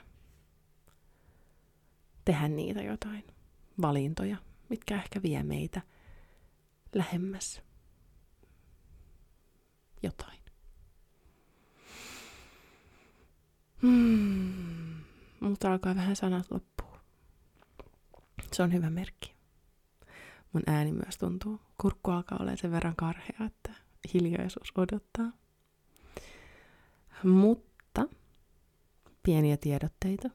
tehdä 2.24 2.48
niitä 2.48 2.82
jotain 2.82 3.24
valintoja, 3.82 4.36
mitkä 4.68 4.94
ehkä 4.94 5.22
vie 5.22 5.42
meitä 5.42 5.80
lähemmäs 6.94 7.62
jotain. 10.02 10.40
Hmm. 13.82 15.04
Mutta 15.40 15.72
alkaa 15.72 15.94
vähän 15.94 16.16
sanat 16.16 16.50
loppua. 16.50 17.00
Se 18.52 18.62
on 18.62 18.72
hyvä 18.72 18.90
merkki. 18.90 19.34
Mun 20.52 20.62
ääni 20.66 20.92
myös 20.92 21.18
tuntuu. 21.18 21.60
Kurkku 21.80 22.10
alkaa 22.10 22.38
olla 22.40 22.56
sen 22.56 22.70
verran 22.70 22.96
karhea, 22.96 23.46
että 23.46 23.74
hiljaisuus 24.14 24.72
odottaa. 24.76 25.32
Mutta 27.22 27.69
pieniä 29.22 29.56
tiedotteita 29.56 30.30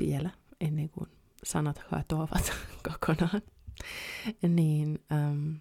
vielä 0.00 0.30
ennen 0.60 0.88
kuin 0.88 1.10
sanat 1.44 1.82
katoavat 1.90 2.52
kokonaan. 2.88 3.42
Niin, 4.48 4.98
ähm, 5.12 5.52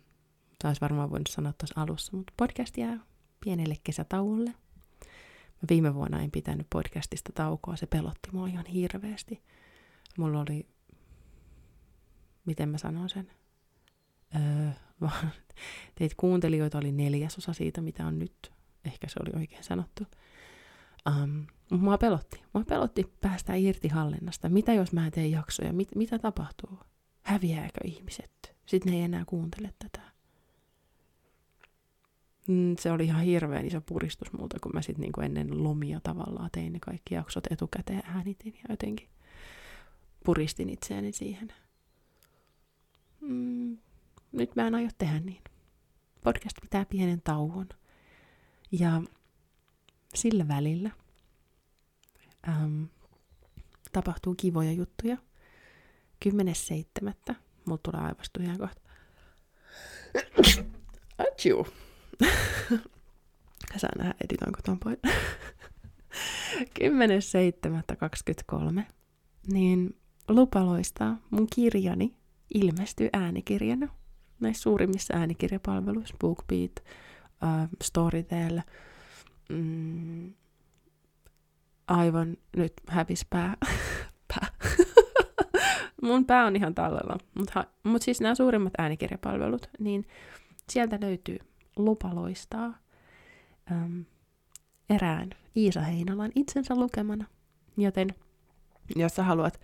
taas 0.62 0.82
varmaan 0.82 1.10
voinut 1.10 1.28
sanoa 1.28 1.54
tuossa 1.54 1.82
alussa, 1.82 2.18
mutta 2.18 2.34
podcast 2.38 2.78
jää 2.78 3.00
pienelle 3.44 3.76
kesätauolle– 3.84 4.54
Mä 5.62 5.68
viime 5.70 5.94
vuonna 5.94 6.22
en 6.22 6.32
pitänyt 6.32 6.68
podcastista 6.70 7.32
taukoa, 7.36 7.76
se 7.76 7.86
pelotti 7.86 8.30
mua 8.32 8.48
ihan 8.48 8.66
hirveästi. 8.66 9.44
Mulla 10.18 10.40
oli, 10.40 10.68
miten 12.46 12.70
mä 12.70 12.78
sanon 12.78 13.10
sen, 13.10 13.32
öö, 14.36 14.70
vaan 15.02 15.32
teitä 15.96 16.16
kuuntelijoita 16.18 16.78
oli 16.78 16.92
neljäsosa 16.92 17.54
siitä, 17.54 17.82
mitä 17.82 18.06
on 18.06 18.20
nyt. 18.20 18.52
Ehkä 18.86 19.08
se 19.08 19.20
oli 19.22 19.42
oikein 19.42 19.64
sanottu. 19.64 20.04
Um, 21.08 21.46
mua 21.70 21.98
pelotti. 21.98 22.42
Mua 22.54 22.64
pelotti 22.64 23.14
päästä 23.22 23.56
irti 23.56 23.88
hallinnasta. 23.88 24.50
Mitä 24.50 24.74
jos 24.74 24.94
mä 24.94 25.06
en 25.06 25.12
tee 25.12 25.28
jaksoja? 25.28 25.74
Mit, 25.74 25.96
mitä 25.96 26.20
tapahtuu? 26.20 26.80
Häviääkö 27.24 27.80
ihmiset? 27.84 28.56
Sitten 28.66 28.92
ne 28.92 28.98
ei 28.98 29.04
enää 29.04 29.26
kuuntele 29.26 29.74
tätä. 29.80 30.08
Mm, 32.48 32.76
se 32.80 32.92
oli 32.92 33.06
ihan 33.06 33.24
hirveän 33.24 33.66
iso 33.66 33.82
puristus 33.82 34.34
multa, 34.34 34.60
kun 34.60 34.72
mä 34.74 34.82
sitten 34.82 35.02
niinku 35.02 35.22
ennen 35.22 35.64
lomia 35.64 36.00
tavallaan 36.04 36.50
tein 36.52 36.74
ne 36.74 36.80
kaikki 36.80 37.16
jaksot 37.16 37.48
etukäteen 37.52 38.04
äänitin 38.06 38.54
ja 38.54 38.64
jotenkin 38.70 39.10
puristin 40.24 40.70
itseäni 40.70 41.12
siihen. 41.12 41.54
Mm, 43.22 43.78
nyt 44.32 44.56
mä 44.56 44.68
en 44.68 44.76
aio 44.76 44.90
tehdä 44.98 45.20
niin. 45.20 45.44
Podcast 46.24 46.58
pitää 46.62 46.86
pienen 46.86 47.22
tauon. 47.22 47.70
Ja 48.72 49.02
sillä 50.16 50.48
välillä 50.48 50.92
äm, 52.48 52.88
tapahtuu 53.92 54.36
kivoja 54.36 54.72
juttuja. 54.72 55.18
10.7. 56.26 57.36
Mulla 57.66 57.80
tulee 57.84 58.02
aivastu 58.02 58.40
ihan 58.42 58.58
kohta. 58.58 58.82
Achiu. 61.18 61.68
Sä 63.78 63.88
nähdä, 63.98 64.14
editoinko 64.24 64.60
ton 64.66 64.80
pois. 64.80 65.00
10.7.23. 68.80 68.84
Niin 69.48 70.00
lupaloistaa 70.28 71.18
mun 71.30 71.48
kirjani 71.56 72.16
ilmestyy 72.54 73.10
äänikirjana 73.14 73.88
näissä 74.40 74.62
suurimmissa 74.62 75.14
äänikirjapalveluissa, 75.14 76.16
BookBeat, 76.20 76.72
uh, 76.80 77.70
Storytel, 77.84 78.62
mm, 79.50 80.34
aivan 81.88 82.38
nyt 82.58 82.74
hävis 82.88 83.26
pää. 83.30 83.58
pää. 84.34 84.48
mun 86.02 86.26
pää 86.26 86.46
on 86.46 86.56
ihan 86.56 86.76
tallella, 86.76 87.18
mutta 87.38 87.66
mut 87.84 88.02
siis 88.02 88.22
nämä 88.22 88.36
suurimmat 88.36 88.74
äänikirjapalvelut, 88.78 89.70
niin 89.80 90.06
sieltä 90.70 90.98
löytyy 91.02 91.38
lupa 91.76 92.16
loistaa 92.16 92.74
äm, 93.72 94.06
erään 94.90 95.30
Iisa 95.56 95.82
Heinolan 95.82 96.32
itsensä 96.36 96.76
lukemana. 96.76 97.26
Joten 97.78 98.16
jos 98.96 99.16
sä 99.16 99.24
haluat 99.24 99.60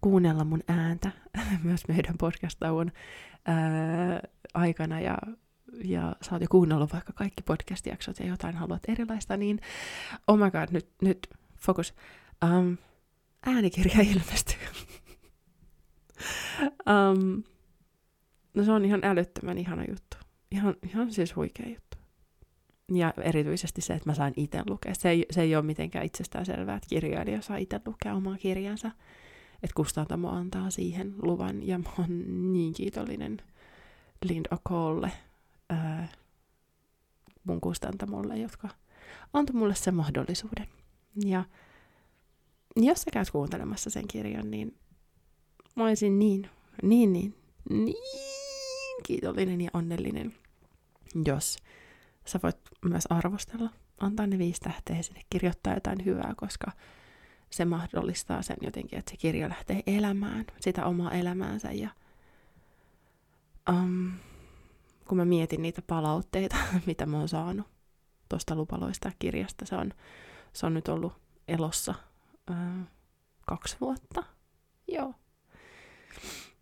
kuunnella 0.00 0.44
mun 0.44 0.62
ääntä 0.68 1.10
myös 1.64 1.88
meidän 1.88 2.18
podcast-tauon 2.18 2.92
aikana 4.54 5.00
ja, 5.00 5.16
ja 5.84 6.16
sä 6.22 6.32
oot 6.32 6.42
jo 6.42 6.48
kuunnellut 6.50 6.92
vaikka 6.92 7.12
kaikki 7.12 7.42
podcast-jaksot 7.42 8.20
ja 8.20 8.26
jotain 8.26 8.54
haluat 8.54 8.82
erilaista, 8.88 9.36
niin 9.36 9.60
oh 10.28 10.38
my 10.38 10.50
god, 10.50 10.68
nyt, 10.70 10.88
nyt 11.02 11.18
fokus. 11.60 11.94
Um, 12.44 12.76
äänikirja 13.46 14.00
ilmestyy. 14.12 14.58
um, 16.62 17.42
no 18.54 18.64
se 18.64 18.72
on 18.72 18.84
ihan 18.84 19.04
älyttömän 19.04 19.58
ihana 19.58 19.84
juttu 19.88 20.16
ihan, 20.52 20.76
ihan 20.82 21.12
siis 21.12 21.36
huikea 21.36 21.68
juttu. 21.68 21.96
Ja 22.92 23.14
erityisesti 23.22 23.80
se, 23.80 23.94
että 23.94 24.10
mä 24.10 24.14
saan 24.14 24.32
itse 24.36 24.62
lukea. 24.66 24.94
Se 24.94 25.10
ei, 25.10 25.26
se 25.30 25.42
ei 25.42 25.56
ole 25.56 25.64
mitenkään 25.64 26.04
itsestään 26.04 26.46
selvää, 26.46 26.76
että 26.76 26.88
kirjailija 26.88 27.42
saa 27.42 27.56
itse 27.56 27.80
lukea 27.86 28.14
omaa 28.14 28.36
kirjansa. 28.36 28.90
Että 29.62 29.74
Kustantamo 29.74 30.28
antaa 30.28 30.70
siihen 30.70 31.14
luvan. 31.22 31.66
Ja 31.66 31.78
mä 31.78 31.88
oon 31.98 32.52
niin 32.52 32.74
kiitollinen 32.74 33.36
Linda 34.24 34.58
Kolle, 34.62 35.12
ää, 35.72 36.08
mun 37.44 37.60
kustantamolle, 37.60 38.38
jotka 38.38 38.68
antoi 39.32 39.56
mulle 39.56 39.74
sen 39.74 39.94
mahdollisuuden. 39.94 40.66
Ja 41.24 41.44
jos 42.76 43.02
sä 43.02 43.10
käyt 43.10 43.30
kuuntelemassa 43.30 43.90
sen 43.90 44.08
kirjan, 44.08 44.50
niin 44.50 44.78
mä 45.74 45.84
olisin 45.84 46.18
niin, 46.18 46.50
niin, 46.82 47.12
niin, 47.12 47.34
niin 47.70 47.96
kiitollinen 49.06 49.60
ja 49.60 49.70
onnellinen, 49.72 50.34
jos 51.24 51.56
sä 52.24 52.40
voit 52.42 52.58
myös 52.84 53.04
arvostella, 53.10 53.70
antaa 53.98 54.26
ne 54.26 54.38
viisi 54.38 54.60
tähteä 54.60 55.02
sinne, 55.02 55.20
kirjoittaa 55.30 55.74
jotain 55.74 56.04
hyvää, 56.04 56.34
koska 56.36 56.72
se 57.50 57.64
mahdollistaa 57.64 58.42
sen 58.42 58.56
jotenkin, 58.60 58.98
että 58.98 59.10
se 59.10 59.16
kirja 59.16 59.48
lähtee 59.48 59.82
elämään 59.86 60.44
sitä 60.60 60.86
omaa 60.86 61.12
elämäänsä. 61.12 61.72
Ja 61.72 61.90
um, 63.70 64.12
kun 65.08 65.16
mä 65.16 65.24
mietin 65.24 65.62
niitä 65.62 65.82
palautteita, 65.82 66.56
mitä 66.86 67.06
mä 67.06 67.18
oon 67.18 67.28
saanut 67.28 67.66
tuosta 68.28 68.54
lupaloista 68.54 69.12
kirjasta, 69.18 69.66
se 69.66 69.76
on, 69.76 69.90
se 70.52 70.66
on 70.66 70.74
nyt 70.74 70.88
ollut 70.88 71.12
elossa 71.48 71.94
uh, 72.50 72.86
kaksi 73.46 73.76
vuotta. 73.80 74.24
Joo. 74.88 75.14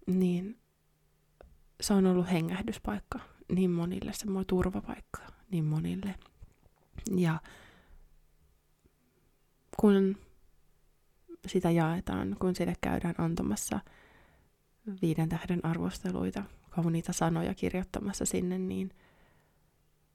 Niin 0.07 0.59
se 1.81 1.95
on 1.95 2.07
ollut 2.07 2.31
hengähdyspaikka 2.31 3.21
niin 3.53 3.71
monille, 3.71 4.13
semmoinen 4.13 4.47
turvapaikka 4.47 5.23
niin 5.51 5.65
monille. 5.65 6.15
Ja 7.17 7.41
kun 9.81 10.17
sitä 11.47 11.71
jaetaan, 11.71 12.37
kun 12.41 12.57
sille 12.57 12.75
käydään 12.81 13.15
antamassa 13.19 13.81
viiden 15.03 15.29
tähden 15.29 15.65
arvosteluita, 15.65 16.43
kauniita 16.71 17.13
sanoja 17.13 17.55
kirjoittamassa 17.55 18.25
sinne, 18.25 18.59
niin 18.59 18.91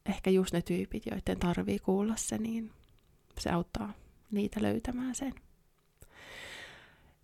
ehkä 0.06 0.30
just 0.30 0.54
ne 0.54 0.62
tyypit, 0.62 1.06
joiden 1.06 1.40
tarvii 1.40 1.80
kuulla 1.80 2.16
se, 2.16 2.38
niin 2.38 2.72
se 3.40 3.50
auttaa 3.50 3.94
niitä 4.32 4.62
löytämään 4.62 5.16
sen. 5.16 5.34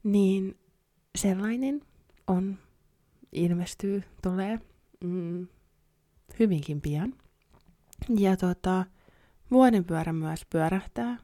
Niin 0.03 0.59
sellainen 1.17 1.81
on, 2.27 2.57
ilmestyy, 3.31 4.03
tulee 4.21 4.59
mm, 5.03 5.47
hyvinkin 6.39 6.81
pian. 6.81 7.13
Ja 8.09 8.37
tota, 8.37 8.85
vuoden 9.51 9.85
pyörä 9.85 10.13
myös 10.13 10.45
pyörähtää. 10.49 11.17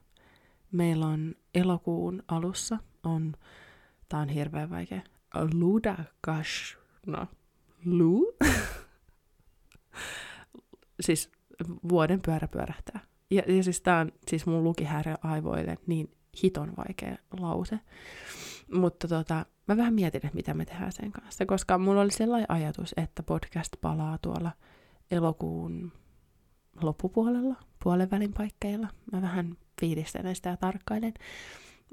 Meillä 0.71 1.07
on 1.07 1.35
elokuun 1.55 2.23
alussa, 2.27 2.77
on, 3.03 3.33
tää 4.09 4.19
on 4.19 4.29
hirveän 4.29 4.69
vaikea, 4.69 5.01
Ludakas, 5.53 6.77
no, 7.05 7.27
Lu? 7.87 8.33
siis 11.05 11.31
vuoden 11.89 12.21
pyörä 12.21 12.47
pyörähtää. 12.47 12.99
Ja, 13.31 13.43
ja 13.47 13.63
siis 13.63 13.81
tää 13.81 13.99
on 13.99 14.11
siis 14.27 14.45
mun 14.45 14.63
lukihäiriö 14.63 15.15
aivoille 15.23 15.77
niin 15.87 16.11
hiton 16.43 16.73
vaikea 16.77 17.15
lause. 17.39 17.79
Mutta 18.73 19.07
tota, 19.07 19.45
mä 19.67 19.77
vähän 19.77 19.93
mietin, 19.93 20.25
että 20.25 20.35
mitä 20.35 20.53
me 20.53 20.65
tehdään 20.65 20.91
sen 20.91 21.11
kanssa, 21.11 21.45
koska 21.45 21.77
mulla 21.77 22.01
oli 22.01 22.11
sellainen 22.11 22.51
ajatus, 22.51 22.93
että 22.97 23.23
podcast 23.23 23.73
palaa 23.81 24.17
tuolla 24.17 24.51
elokuun 25.11 25.91
loppupuolella, 26.81 27.55
puolen 27.83 28.11
välin 28.11 28.33
paikkeilla. 28.33 28.87
Mä 29.11 29.21
vähän 29.21 29.57
fiilistelen 29.81 30.35
sitä 30.35 30.49
ja 30.49 30.57
tarkkailen. 30.57 31.13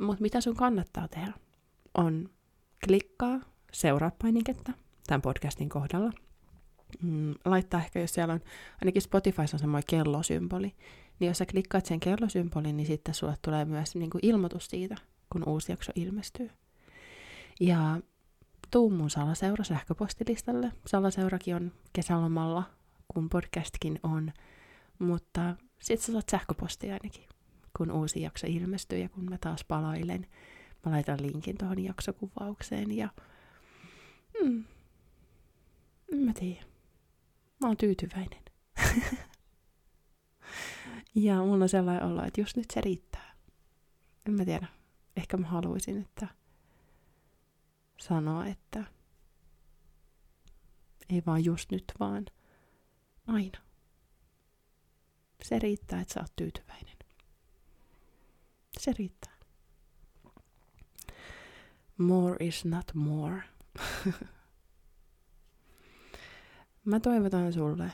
Mutta 0.00 0.22
mitä 0.22 0.40
sun 0.40 0.56
kannattaa 0.56 1.08
tehdä, 1.08 1.32
on 1.94 2.30
klikkaa 2.86 3.40
seuraa 3.72 4.12
painiketta 4.22 4.72
tämän 5.06 5.22
podcastin 5.22 5.68
kohdalla. 5.68 6.12
Mm, 7.02 7.34
laittaa 7.44 7.80
ehkä, 7.80 8.00
jos 8.00 8.14
siellä 8.14 8.34
on, 8.34 8.40
ainakin 8.82 9.02
Spotify 9.02 9.42
on 9.52 9.58
semmoinen 9.58 9.86
kellosymboli, 9.86 10.74
niin 11.20 11.28
jos 11.28 11.38
sä 11.38 11.46
klikkaat 11.46 11.86
sen 11.86 12.00
kellosymbolin, 12.00 12.76
niin 12.76 12.86
sitten 12.86 13.14
sulle 13.14 13.34
tulee 13.42 13.64
myös 13.64 13.94
niin 13.94 14.10
kuin 14.10 14.26
ilmoitus 14.26 14.66
siitä, 14.66 14.96
kun 15.32 15.48
uusi 15.48 15.72
jakso 15.72 15.92
ilmestyy. 15.94 16.50
Ja 17.60 18.00
tuu 18.70 18.90
mun 18.90 19.10
salaseura 19.10 19.64
sähköpostilistalle. 19.64 20.72
Salaseurakin 20.86 21.54
on 21.56 21.72
kesälomalla, 21.92 22.64
kun 23.08 23.28
podcastkin 23.28 24.00
on. 24.02 24.32
Mutta 24.98 25.56
sit 25.80 26.00
sä 26.00 26.12
saat 26.12 26.28
sähköpostia 26.28 26.94
ainakin, 26.94 27.28
kun 27.76 27.90
uusi 27.90 28.22
jakso 28.22 28.46
ilmestyy 28.50 28.98
ja 28.98 29.08
kun 29.08 29.24
mä 29.24 29.38
taas 29.38 29.64
palailen. 29.64 30.26
Mä 30.86 30.92
laitan 30.92 31.22
linkin 31.22 31.58
tuohon 31.58 31.84
jaksokuvaukseen 31.84 32.96
ja... 32.96 33.08
Hmm, 34.40 34.64
en 36.12 36.18
mä 36.18 36.32
tiedä. 36.32 36.64
Mä 37.60 37.66
oon 37.66 37.76
tyytyväinen. 37.76 38.42
ja 41.14 41.36
mulla 41.36 41.64
on 41.64 41.68
sellainen 41.68 42.04
olo, 42.04 42.24
että 42.24 42.40
just 42.40 42.56
nyt 42.56 42.70
se 42.70 42.80
riittää. 42.80 43.34
En 44.26 44.32
mä 44.34 44.44
tiedä. 44.44 44.66
Ehkä 45.16 45.36
mä 45.36 45.46
haluaisin, 45.46 46.02
että 46.02 46.28
sanoa, 48.00 48.46
että 48.46 48.84
ei 51.08 51.22
vaan 51.26 51.44
just 51.44 51.70
nyt, 51.70 51.84
vaan 52.00 52.26
aina. 53.26 53.58
Se 55.42 55.58
riittää, 55.58 56.00
että 56.00 56.14
sä 56.14 56.20
oot 56.20 56.36
tyytyväinen. 56.36 56.96
Se 58.78 58.92
riittää. 58.98 59.34
More 61.98 62.46
is 62.46 62.64
not 62.64 62.94
more. 62.94 63.42
Mä 66.84 67.00
toivotan 67.00 67.52
sulle 67.52 67.92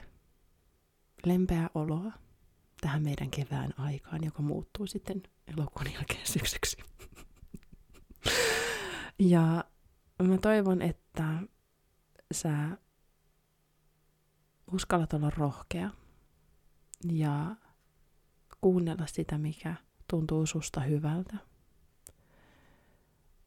lempeää 1.27 1.71
oloa 1.75 2.13
tähän 2.81 3.03
meidän 3.03 3.31
kevään 3.31 3.75
aikaan, 3.77 4.25
joka 4.25 4.43
muuttuu 4.43 4.87
sitten 4.87 5.23
elokuun 5.47 5.93
jälkeen 5.95 6.27
syksyksi. 6.27 6.77
ja 9.19 9.65
mä 10.23 10.39
toivon, 10.39 10.83
että 10.83 11.43
sä 12.33 12.79
uskallat 14.73 15.13
olla 15.13 15.31
rohkea 15.31 15.91
ja 17.13 17.57
kuunnella 18.61 19.07
sitä, 19.07 19.39
mikä 19.39 19.75
tuntuu 20.11 20.47
susta 20.47 20.81
hyvältä. 20.81 21.37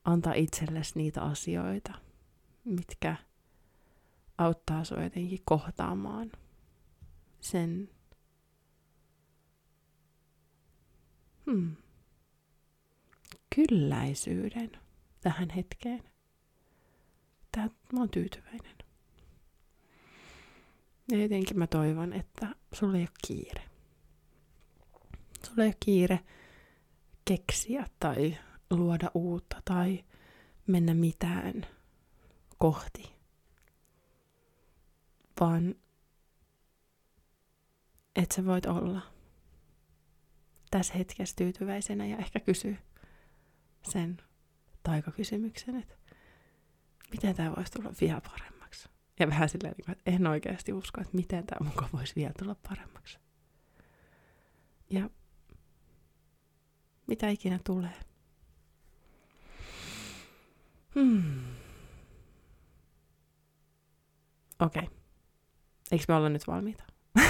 Anta 0.03 0.33
itsellesi 0.33 0.93
niitä 0.95 1.21
asioita, 1.21 1.93
mitkä 2.63 3.15
auttaa 4.37 4.83
sinua 4.83 5.03
jotenkin 5.03 5.41
kohtaamaan 5.45 6.31
sen 7.41 7.89
hmm, 11.45 11.75
kylläisyyden 13.55 14.71
tähän 15.21 15.49
hetkeen. 15.49 16.03
Tää, 17.51 17.69
mä 17.93 17.99
oon 17.99 18.09
tyytyväinen. 18.09 18.75
Ja 21.11 21.21
jotenkin 21.21 21.59
mä 21.59 21.67
toivon, 21.67 22.13
että 22.13 22.55
sulla 22.73 22.97
ei 22.97 23.01
ole 23.03 23.09
kiire. 23.27 23.61
Sulla 25.45 25.63
ei 25.63 25.67
ole 25.67 25.77
kiire 25.79 26.19
keksiä 27.25 27.89
tai 27.99 28.37
luoda 28.69 29.11
uutta 29.13 29.61
tai 29.65 30.03
mennä 30.67 30.93
mitään 30.93 31.65
kohti. 32.57 33.13
Vaan 35.39 35.75
että 38.15 38.35
sä 38.35 38.45
voit 38.45 38.65
olla 38.65 39.01
tässä 40.71 40.93
hetkessä 40.93 41.35
tyytyväisenä 41.35 42.05
ja 42.05 42.17
ehkä 42.17 42.39
kysyä 42.39 42.77
sen 43.91 44.17
taikakysymyksen, 44.83 45.75
että 45.75 45.95
miten 47.11 47.35
tämä 47.35 47.55
voisi 47.55 47.71
tulla 47.71 47.93
vielä 48.01 48.21
paremmaksi. 48.21 48.89
Ja 49.19 49.27
vähän 49.27 49.49
silleen, 49.49 49.75
niin 49.77 49.91
että 49.91 50.11
en 50.11 50.27
oikeasti 50.27 50.73
usko, 50.73 51.01
että 51.01 51.15
miten 51.15 51.45
tämä 51.45 51.69
mukaan 51.69 51.89
voisi 51.93 52.15
vielä 52.15 52.33
tulla 52.39 52.55
paremmaksi. 52.69 53.19
Ja 54.89 55.09
mitä 57.07 57.29
ikinä 57.29 57.59
tulee. 57.63 57.99
Hmm. 60.95 61.43
Okei. 64.59 64.83
Okay. 64.83 65.02
Eikö 65.93 66.05
me 66.07 66.15
olla 66.15 66.29
nyt 66.29 66.47
valmiita? 66.47 66.83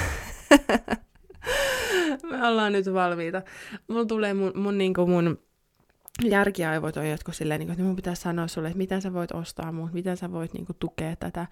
me 2.31 2.47
ollaan 2.47 2.71
nyt 2.73 2.93
valmiita. 2.93 3.41
Mulla 3.87 4.05
tulee 4.05 4.33
mun, 4.33 4.51
mun, 4.55 4.77
niinku 4.77 5.07
mun 5.07 5.39
järkiaivot 6.21 6.97
on 6.97 7.09
jotkut 7.09 7.35
silleen, 7.35 7.59
niin 7.59 7.67
kuin, 7.67 7.73
että 7.73 7.83
mun 7.83 7.95
pitää 7.95 8.15
sanoa 8.15 8.47
sulle, 8.47 8.67
että 8.67 8.77
miten 8.77 9.01
sä 9.01 9.13
voit 9.13 9.31
ostaa 9.31 9.71
mun, 9.71 9.89
miten 9.93 10.17
sä 10.17 10.31
voit 10.31 10.53
niin 10.53 10.65
kuin, 10.65 10.75
tukea 10.79 11.15
tätä. 11.15 11.47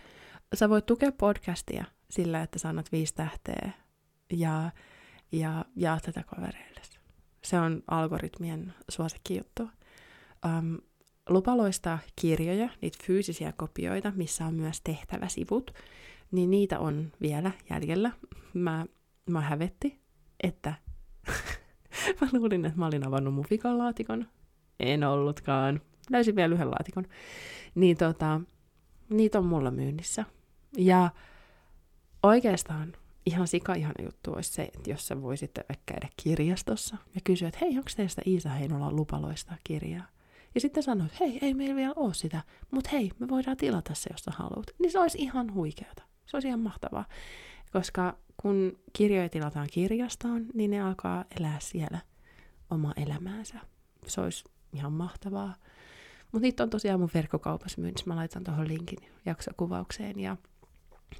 Sä 0.55 0.69
voit 0.69 0.85
tukea 0.85 1.11
podcastia 1.11 1.85
sillä, 2.09 2.41
että 2.41 2.59
sanot 2.59 2.91
viisi 2.91 3.15
tähteä 3.15 3.71
ja 4.33 4.71
ja 5.31 5.65
jaa 5.75 5.99
tätä 5.99 6.23
kavereille. 6.23 6.81
Se 7.43 7.59
on 7.59 7.83
algoritmien 7.87 8.73
suosikkijuttu. 8.89 9.69
Um, 10.45 10.77
lupaloista 11.29 11.99
kirjoja, 12.15 12.69
niitä 12.81 12.97
fyysisiä 13.03 13.53
kopioita, 13.57 14.13
missä 14.15 14.45
on 14.45 14.53
myös 14.53 14.81
tehtäväsivut, 14.83 15.73
niin 16.31 16.49
niitä 16.51 16.79
on 16.79 17.11
vielä 17.21 17.51
jäljellä. 17.69 18.11
Mä, 18.53 18.85
mä 19.29 19.41
hävetti, 19.41 20.01
että 20.43 20.73
mä 22.21 22.27
luulin, 22.33 22.65
että 22.65 22.79
mä 22.79 22.85
olin 22.85 23.07
avannut 23.07 23.33
mufikan 23.33 23.77
laatikon. 23.77 24.27
En 24.79 25.03
ollutkaan. 25.03 25.81
Löysin 26.09 26.35
vielä 26.35 26.55
yhden 26.55 26.71
laatikon. 26.71 27.05
Niin 27.75 27.97
tota, 27.97 28.41
niitä 29.09 29.39
on 29.39 29.45
mulla 29.45 29.71
myynnissä. 29.71 30.25
Ja 30.77 31.09
oikeastaan 32.23 32.93
ihan 33.25 33.47
sika 33.47 33.73
ihana 33.73 34.05
juttu 34.05 34.33
olisi 34.33 34.53
se, 34.53 34.61
että 34.63 34.89
jos 34.89 35.07
sä 35.07 35.21
voisit 35.21 35.51
käydä 35.85 36.07
kirjastossa 36.23 36.97
ja 37.15 37.21
kysyä, 37.23 37.47
että 37.47 37.59
hei, 37.61 37.77
onko 37.77 37.89
teistä 37.95 38.21
Iisa 38.27 38.49
Heinola 38.49 38.91
lupaloista 38.91 39.53
kirjaa? 39.63 40.05
Ja 40.55 40.61
sitten 40.61 40.83
sanoit, 40.83 41.19
hei, 41.19 41.39
ei 41.41 41.53
meillä 41.53 41.75
vielä 41.75 41.93
ole 41.95 42.13
sitä, 42.13 42.43
mutta 42.71 42.89
hei, 42.93 43.11
me 43.19 43.27
voidaan 43.27 43.57
tilata 43.57 43.93
se, 43.93 44.09
jos 44.11 44.21
sä 44.21 44.31
haluat. 44.35 44.65
Niin 44.79 44.91
se 44.91 44.99
olisi 44.99 45.17
ihan 45.17 45.53
huikeata. 45.53 46.03
Se 46.31 46.37
olisi 46.37 46.47
ihan 46.47 46.59
mahtavaa. 46.59 47.05
Koska 47.71 48.17
kun 48.37 48.79
kirjoja 48.93 49.29
tilataan 49.29 49.67
kirjastoon, 49.71 50.45
niin 50.53 50.71
ne 50.71 50.81
alkaa 50.81 51.25
elää 51.39 51.59
siellä 51.59 51.99
oma 52.69 52.93
elämäänsä. 52.97 53.59
Se 54.07 54.21
olisi 54.21 54.43
ihan 54.73 54.93
mahtavaa. 54.93 55.55
Mutta 56.31 56.41
niitä 56.41 56.63
on 56.63 56.69
tosiaan 56.69 56.99
mun 56.99 57.09
verkkokaupassa 57.13 57.81
myynnissä. 57.81 58.07
Mä 58.07 58.15
laitan 58.15 58.43
tuohon 58.43 58.67
linkin 58.67 58.99
jaksokuvaukseen 59.25 60.19
ja 60.19 60.37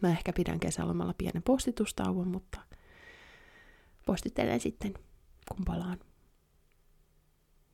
mä 0.01 0.09
ehkä 0.09 0.33
pidän 0.33 0.59
kesälomalla 0.59 1.13
pienen 1.17 1.43
postitustauon, 1.43 2.27
mutta 2.27 2.59
postittelen 4.05 4.59
sitten, 4.59 4.93
kun 5.47 5.65
palaan. 5.65 5.99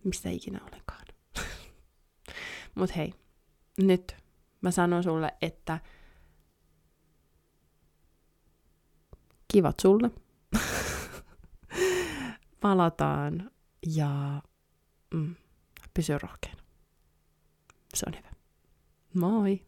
Mistä 0.04 0.30
ikinä 0.30 0.60
olenkaan. 0.72 1.06
Mut 2.76 2.96
hei, 2.96 3.14
nyt 3.78 4.16
mä 4.62 4.72
sanon 4.72 5.04
sulle, 5.04 5.34
että 5.42 5.80
kivat 9.58 9.80
sulle. 9.80 10.12
Palataan 12.62 13.51
ja 13.95 14.41
mm, 15.14 15.36
pysy 15.93 16.18
rohkeana. 16.18 16.62
Se 17.93 18.05
on 18.08 18.14
hyvä. 18.16 18.30
Moi! 19.14 19.62